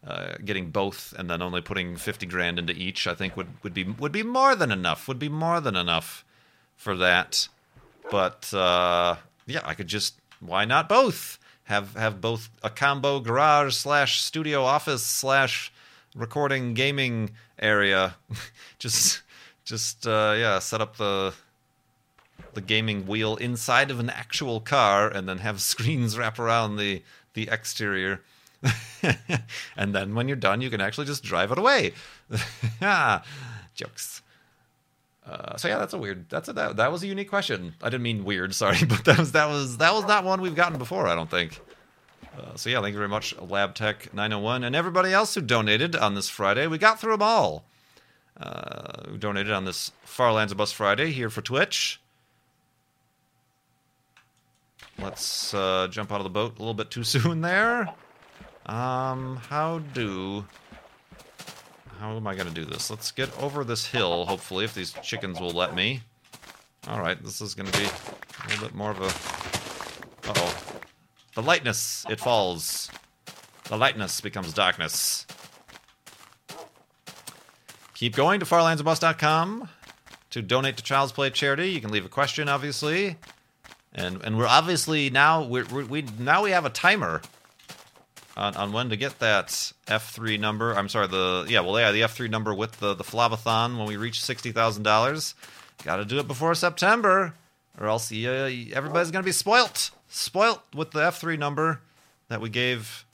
Uh, 0.06 0.36
getting 0.44 0.70
both 0.70 1.12
and 1.18 1.28
then 1.28 1.42
only 1.42 1.60
putting 1.60 1.96
50 1.96 2.26
grand 2.26 2.60
into 2.60 2.72
each, 2.72 3.08
I 3.08 3.14
think 3.14 3.36
would, 3.36 3.48
would 3.64 3.74
be 3.74 3.82
would 3.82 4.12
be 4.12 4.22
more 4.22 4.54
than 4.54 4.70
enough. 4.70 5.08
Would 5.08 5.18
be 5.18 5.28
more 5.28 5.60
than 5.60 5.74
enough 5.74 6.24
for 6.76 6.94
that. 6.96 7.48
But 8.10 8.52
uh, 8.54 9.16
yeah, 9.46 9.62
I 9.64 9.74
could 9.74 9.88
just 9.88 10.14
why 10.40 10.64
not 10.64 10.88
both? 10.88 11.38
Have 11.64 11.94
have 11.94 12.20
both 12.20 12.50
a 12.62 12.70
combo 12.70 13.18
garage 13.18 13.74
slash 13.74 14.20
studio 14.22 14.62
office 14.62 15.04
slash 15.04 15.72
recording 16.14 16.74
gaming 16.74 17.30
area. 17.58 18.14
just 18.78 19.22
just 19.64 20.06
uh, 20.06 20.34
yeah, 20.36 20.58
set 20.60 20.80
up 20.80 20.96
the 20.96 21.34
the 22.54 22.60
gaming 22.60 23.06
wheel 23.06 23.36
inside 23.36 23.90
of 23.90 24.00
an 24.00 24.10
actual 24.10 24.60
car 24.60 25.08
and 25.08 25.28
then 25.28 25.38
have 25.38 25.60
screens 25.60 26.16
wrap 26.18 26.38
around 26.38 26.76
the 26.76 27.02
the 27.34 27.48
exterior. 27.50 28.22
and 29.76 29.94
then 29.94 30.14
when 30.14 30.28
you're 30.28 30.36
done, 30.36 30.60
you 30.60 30.70
can 30.70 30.80
actually 30.80 31.06
just 31.06 31.22
drive 31.22 31.52
it 31.52 31.58
away. 31.58 31.92
Jokes. 33.74 34.22
Uh, 35.26 35.56
so 35.56 35.68
yeah, 35.68 35.78
that's 35.78 35.92
a 35.92 35.98
weird. 35.98 36.28
That's 36.28 36.48
a 36.48 36.52
that, 36.52 36.76
that 36.76 36.92
was 36.92 37.02
a 37.02 37.06
unique 37.06 37.28
question. 37.28 37.74
I 37.82 37.86
didn't 37.86 38.02
mean 38.02 38.24
weird, 38.24 38.54
sorry, 38.54 38.78
but 38.88 39.04
that 39.04 39.18
was 39.18 39.32
that 39.32 39.48
was 39.48 39.78
that 39.78 39.92
was 39.92 40.04
not 40.04 40.24
one 40.24 40.40
we've 40.40 40.54
gotten 40.54 40.78
before. 40.78 41.06
I 41.06 41.14
don't 41.14 41.30
think. 41.30 41.60
Uh, 42.38 42.54
so 42.54 42.68
yeah, 42.68 42.80
thank 42.82 42.92
you 42.92 42.98
very 42.98 43.08
much, 43.08 43.34
Lab 43.40 43.74
Tech 43.74 44.12
901, 44.12 44.62
and 44.62 44.76
everybody 44.76 45.10
else 45.10 45.34
who 45.34 45.40
donated 45.40 45.96
on 45.96 46.14
this 46.14 46.28
Friday. 46.28 46.66
We 46.66 46.76
got 46.76 47.00
through 47.00 47.12
them 47.12 47.22
all. 47.22 47.64
Uh, 48.38 49.08
who 49.08 49.16
donated 49.16 49.50
on 49.50 49.64
this 49.64 49.90
Far 50.04 50.30
Lands 50.32 50.52
or 50.52 50.56
Bust 50.56 50.74
Friday 50.74 51.10
here 51.12 51.30
for 51.30 51.40
Twitch. 51.40 51.98
Let's 54.98 55.54
uh, 55.54 55.88
jump 55.90 56.12
out 56.12 56.20
of 56.20 56.24
the 56.24 56.30
boat 56.30 56.56
a 56.56 56.58
little 56.58 56.74
bit 56.74 56.90
too 56.90 57.04
soon 57.04 57.40
there. 57.40 57.88
Um, 58.66 59.36
how 59.48 59.78
do... 59.94 60.44
How 61.98 62.14
am 62.14 62.26
I 62.26 62.34
going 62.34 62.48
to 62.48 62.54
do 62.54 62.66
this? 62.66 62.90
Let's 62.90 63.10
get 63.10 63.36
over 63.40 63.64
this 63.64 63.86
hill, 63.86 64.26
hopefully, 64.26 64.66
if 64.66 64.74
these 64.74 64.92
chickens 65.02 65.40
will 65.40 65.52
let 65.52 65.74
me. 65.74 66.02
Alright, 66.86 67.24
this 67.24 67.40
is 67.40 67.54
going 67.54 67.70
to 67.70 67.78
be 67.78 67.86
a 67.86 68.48
little 68.48 68.66
bit 68.66 68.74
more 68.74 68.90
of 68.90 69.00
a... 69.00 70.28
Uh-oh. 70.28 70.56
The 71.34 71.42
lightness, 71.42 72.04
it 72.10 72.20
falls. 72.20 72.90
The 73.64 73.76
lightness 73.76 74.20
becomes 74.20 74.52
darkness. 74.52 75.26
Keep 77.94 78.14
going 78.14 78.40
to 78.40 78.46
farlandsorbust.com 78.46 79.68
to 80.30 80.42
donate 80.42 80.76
to 80.76 80.82
Child's 80.82 81.12
Play 81.12 81.30
charity. 81.30 81.70
You 81.70 81.80
can 81.80 81.90
leave 81.90 82.04
a 82.04 82.10
question, 82.10 82.46
obviously, 82.48 83.16
and 83.94 84.22
and 84.22 84.36
we're 84.36 84.46
obviously 84.46 85.08
now 85.08 85.42
we're, 85.42 85.64
we 85.64 86.02
now 86.18 86.42
we 86.42 86.50
have 86.50 86.66
a 86.66 86.70
timer 86.70 87.22
on, 88.36 88.54
on 88.56 88.72
when 88.72 88.90
to 88.90 88.96
get 88.96 89.18
that 89.20 89.48
F3 89.86 90.38
number. 90.38 90.72
I'm 90.72 90.88
sorry, 90.88 91.06
the 91.06 91.46
yeah, 91.48 91.60
well 91.60 91.78
yeah, 91.78 91.92
the 91.92 92.02
F3 92.02 92.30
number 92.30 92.54
with 92.54 92.78
the 92.80 92.94
the 92.94 93.04
Flavathon 93.04 93.78
when 93.78 93.86
we 93.86 93.96
reach 93.96 94.22
sixty 94.22 94.52
thousand 94.52 94.82
dollars. 94.82 95.34
Got 95.84 95.96
to 95.96 96.04
do 96.04 96.18
it 96.18 96.26
before 96.26 96.54
September, 96.54 97.34
or 97.78 97.86
else 97.86 98.10
uh, 98.12 98.50
everybody's 98.72 99.10
gonna 99.10 99.24
be 99.24 99.32
spoilt, 99.32 99.90
spoilt 100.08 100.62
with 100.74 100.90
the 100.92 101.00
F3 101.00 101.38
number 101.38 101.80
that 102.28 102.40
we 102.40 102.48
gave 102.48 103.04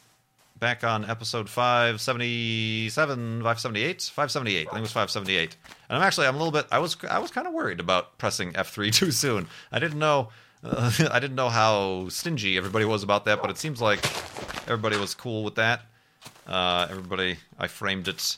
back 0.58 0.84
on 0.84 1.04
episode 1.10 1.48
577 1.48 3.42
578 3.42 4.02
578 4.14 4.60
i 4.60 4.70
think 4.70 4.78
it 4.78 4.80
was 4.80 4.92
578 4.92 5.56
and 5.88 5.98
i'm 5.98 6.04
actually 6.04 6.24
i'm 6.24 6.36
a 6.36 6.38
little 6.38 6.52
bit 6.52 6.66
i 6.70 6.78
was 6.78 6.96
i 7.10 7.18
was 7.18 7.32
kind 7.32 7.48
of 7.48 7.52
worried 7.52 7.80
about 7.80 8.16
pressing 8.16 8.52
f3 8.52 8.94
too 8.94 9.10
soon 9.10 9.48
i 9.72 9.80
didn't 9.80 9.98
know 9.98 10.28
i 11.10 11.18
didn't 11.18 11.34
know 11.34 11.48
how 11.48 12.08
stingy 12.08 12.56
everybody 12.56 12.84
was 12.84 13.02
about 13.02 13.24
that 13.24 13.40
but 13.40 13.50
it 13.50 13.58
seems 13.58 13.80
like 13.80 14.04
everybody 14.68 14.96
was 14.96 15.14
cool 15.14 15.42
with 15.44 15.56
that 15.56 15.82
uh, 16.46 16.86
everybody 16.90 17.36
i 17.58 17.66
framed 17.66 18.08
it 18.08 18.36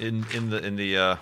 in 0.00 0.24
in 0.34 0.50
the 0.50 0.64
in 0.64 0.76
the 0.76 0.96
uh, 0.96 1.16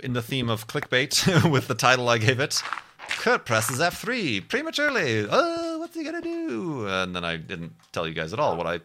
in 0.00 0.12
the 0.12 0.22
theme 0.22 0.48
of 0.48 0.66
clickbait 0.66 1.50
with 1.50 1.68
the 1.68 1.74
title 1.74 2.08
i 2.08 2.18
gave 2.18 2.40
it 2.40 2.62
Kurt 3.08 3.44
presses 3.44 3.78
F3 3.78 4.46
prematurely. 4.48 5.26
Oh, 5.28 5.78
what's 5.78 5.94
he 5.94 6.04
gonna 6.04 6.20
do? 6.20 6.86
And 6.86 7.14
then 7.14 7.24
I 7.24 7.36
didn't 7.36 7.72
tell 7.92 8.06
you 8.06 8.14
guys 8.14 8.32
at 8.32 8.38
all 8.38 8.56
what 8.56 8.66
I 8.66 8.80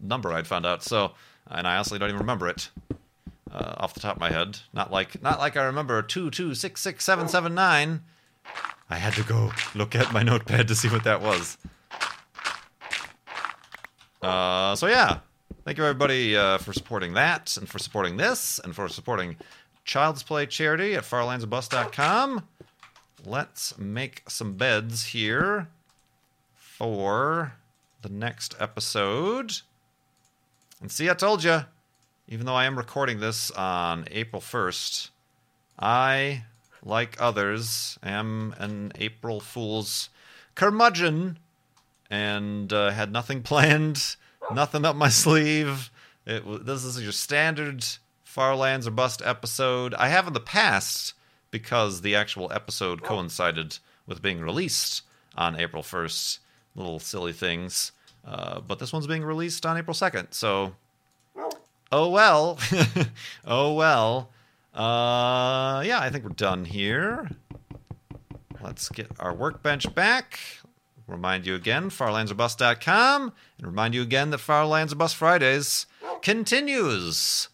number 0.00 0.32
I'd 0.32 0.46
found 0.46 0.66
out. 0.66 0.82
So, 0.82 1.12
and 1.48 1.66
I 1.66 1.74
honestly 1.74 1.98
don't 1.98 2.08
even 2.08 2.20
remember 2.20 2.48
it 2.48 2.70
uh, 3.52 3.74
off 3.78 3.94
the 3.94 4.00
top 4.00 4.16
of 4.16 4.20
my 4.20 4.30
head. 4.30 4.58
Not 4.72 4.90
like 4.90 5.22
not 5.22 5.38
like 5.38 5.56
I 5.56 5.64
remember 5.64 6.02
two 6.02 6.30
two 6.30 6.54
six 6.54 6.80
six 6.80 7.04
seven 7.04 7.28
seven 7.28 7.54
nine. 7.54 8.02
I 8.90 8.96
had 8.96 9.14
to 9.14 9.22
go 9.22 9.52
look 9.74 9.94
at 9.94 10.12
my 10.12 10.22
notepad 10.22 10.68
to 10.68 10.74
see 10.74 10.88
what 10.88 11.04
that 11.04 11.20
was. 11.20 11.58
Uh, 14.22 14.74
so 14.76 14.86
yeah, 14.86 15.18
thank 15.64 15.78
you 15.78 15.84
everybody 15.84 16.36
uh, 16.36 16.58
for 16.58 16.72
supporting 16.72 17.14
that 17.14 17.56
and 17.56 17.68
for 17.68 17.78
supporting 17.78 18.16
this 18.16 18.58
and 18.58 18.74
for 18.74 18.88
supporting 18.88 19.36
Child's 19.84 20.22
Play 20.22 20.46
charity 20.46 20.94
at 20.94 21.04
farlandsorbust.com 21.04 22.42
let's 23.26 23.76
make 23.78 24.22
some 24.28 24.54
beds 24.54 25.06
here 25.06 25.68
for 26.54 27.54
the 28.02 28.08
next 28.08 28.54
episode. 28.60 29.52
And 30.80 30.90
see, 30.90 31.08
I 31.08 31.14
told 31.14 31.44
you, 31.44 31.60
even 32.28 32.46
though 32.46 32.54
I 32.54 32.66
am 32.66 32.76
recording 32.76 33.20
this 33.20 33.50
on 33.52 34.04
April 34.10 34.42
1st, 34.42 35.10
I, 35.78 36.44
like 36.84 37.20
others, 37.20 37.98
am 38.02 38.54
an 38.58 38.92
April 38.96 39.40
Fool's 39.40 40.10
curmudgeon 40.54 41.38
and 42.10 42.72
uh, 42.72 42.90
had 42.90 43.10
nothing 43.10 43.42
planned, 43.50 44.16
nothing 44.52 44.84
up 44.84 44.96
my 44.96 45.08
sleeve. 45.08 45.90
It, 46.26 46.66
this 46.66 46.84
is 46.84 47.02
your 47.02 47.12
standard 47.12 47.84
Far 48.22 48.56
Lands 48.56 48.86
or 48.86 48.90
Bust 48.90 49.22
episode. 49.24 49.94
I 49.94 50.08
have 50.08 50.26
in 50.26 50.32
the 50.32 50.40
past 50.40 51.14
because 51.50 52.00
the 52.00 52.14
actual 52.14 52.52
episode 52.52 53.02
coincided 53.02 53.78
with 54.06 54.22
being 54.22 54.40
released 54.40 55.02
on 55.36 55.58
April 55.58 55.82
1st. 55.82 56.38
Little 56.74 56.98
silly 56.98 57.32
things. 57.32 57.92
Uh, 58.26 58.60
but 58.60 58.78
this 58.78 58.92
one's 58.92 59.06
being 59.06 59.22
released 59.22 59.64
on 59.64 59.76
April 59.76 59.94
2nd. 59.94 60.34
So, 60.34 60.74
oh 61.92 62.08
well. 62.08 62.58
oh 63.44 63.72
well. 63.74 64.30
Uh, 64.74 65.82
yeah, 65.86 66.00
I 66.00 66.10
think 66.10 66.24
we're 66.24 66.30
done 66.30 66.64
here. 66.64 67.30
Let's 68.60 68.88
get 68.88 69.10
our 69.20 69.32
workbench 69.32 69.94
back. 69.94 70.40
Remind 71.06 71.46
you 71.46 71.54
again, 71.54 71.90
farlandsorbust.com. 71.90 73.32
And 73.58 73.66
remind 73.66 73.94
you 73.94 74.02
again 74.02 74.30
that 74.30 74.38
Farlands 74.38 74.92
or 74.92 74.96
Bust 74.96 75.16
Fridays 75.16 75.86
continues 76.22 77.48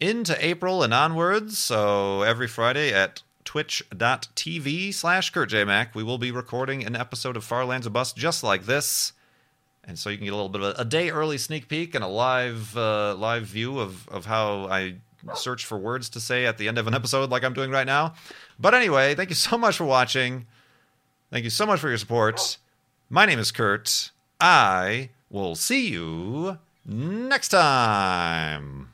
into 0.00 0.36
April 0.44 0.82
and 0.82 0.92
onwards. 0.92 1.58
So 1.58 2.22
every 2.22 2.48
Friday 2.48 2.92
at 2.92 3.22
twitch.tv 3.44 4.92
slash 4.92 5.32
kurtjmac, 5.32 5.94
we 5.94 6.02
will 6.02 6.18
be 6.18 6.30
recording 6.32 6.84
an 6.84 6.96
episode 6.96 7.36
of 7.36 7.44
Far 7.44 7.64
Lands 7.64 7.86
of 7.86 8.14
just 8.14 8.42
like 8.42 8.66
this. 8.66 9.12
And 9.84 9.98
so 9.98 10.10
you 10.10 10.16
can 10.16 10.24
get 10.24 10.32
a 10.32 10.36
little 10.36 10.50
bit 10.50 10.62
of 10.62 10.78
a, 10.78 10.82
a 10.82 10.84
day 10.84 11.10
early 11.10 11.38
sneak 11.38 11.68
peek 11.68 11.94
and 11.94 12.04
a 12.04 12.08
live 12.08 12.76
uh, 12.76 13.14
live 13.14 13.44
view 13.44 13.78
of, 13.78 14.08
of 14.08 14.26
how 14.26 14.66
I 14.66 14.96
search 15.34 15.64
for 15.64 15.78
words 15.78 16.08
to 16.10 16.20
say 16.20 16.46
at 16.46 16.58
the 16.58 16.68
end 16.68 16.78
of 16.78 16.86
an 16.86 16.94
episode 16.94 17.30
like 17.30 17.44
I'm 17.44 17.54
doing 17.54 17.70
right 17.70 17.86
now. 17.86 18.14
But 18.58 18.74
anyway, 18.74 19.14
thank 19.14 19.30
you 19.30 19.34
so 19.34 19.58
much 19.58 19.76
for 19.76 19.84
watching. 19.84 20.46
Thank 21.30 21.44
you 21.44 21.50
so 21.50 21.66
much 21.66 21.80
for 21.80 21.88
your 21.88 21.98
support. 21.98 22.58
My 23.08 23.26
name 23.26 23.38
is 23.38 23.52
Kurt. 23.52 24.10
I 24.40 25.10
will 25.30 25.54
see 25.54 25.88
you 25.88 26.58
next 26.84 27.48
time. 27.48 28.88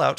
Sellout 0.00 0.18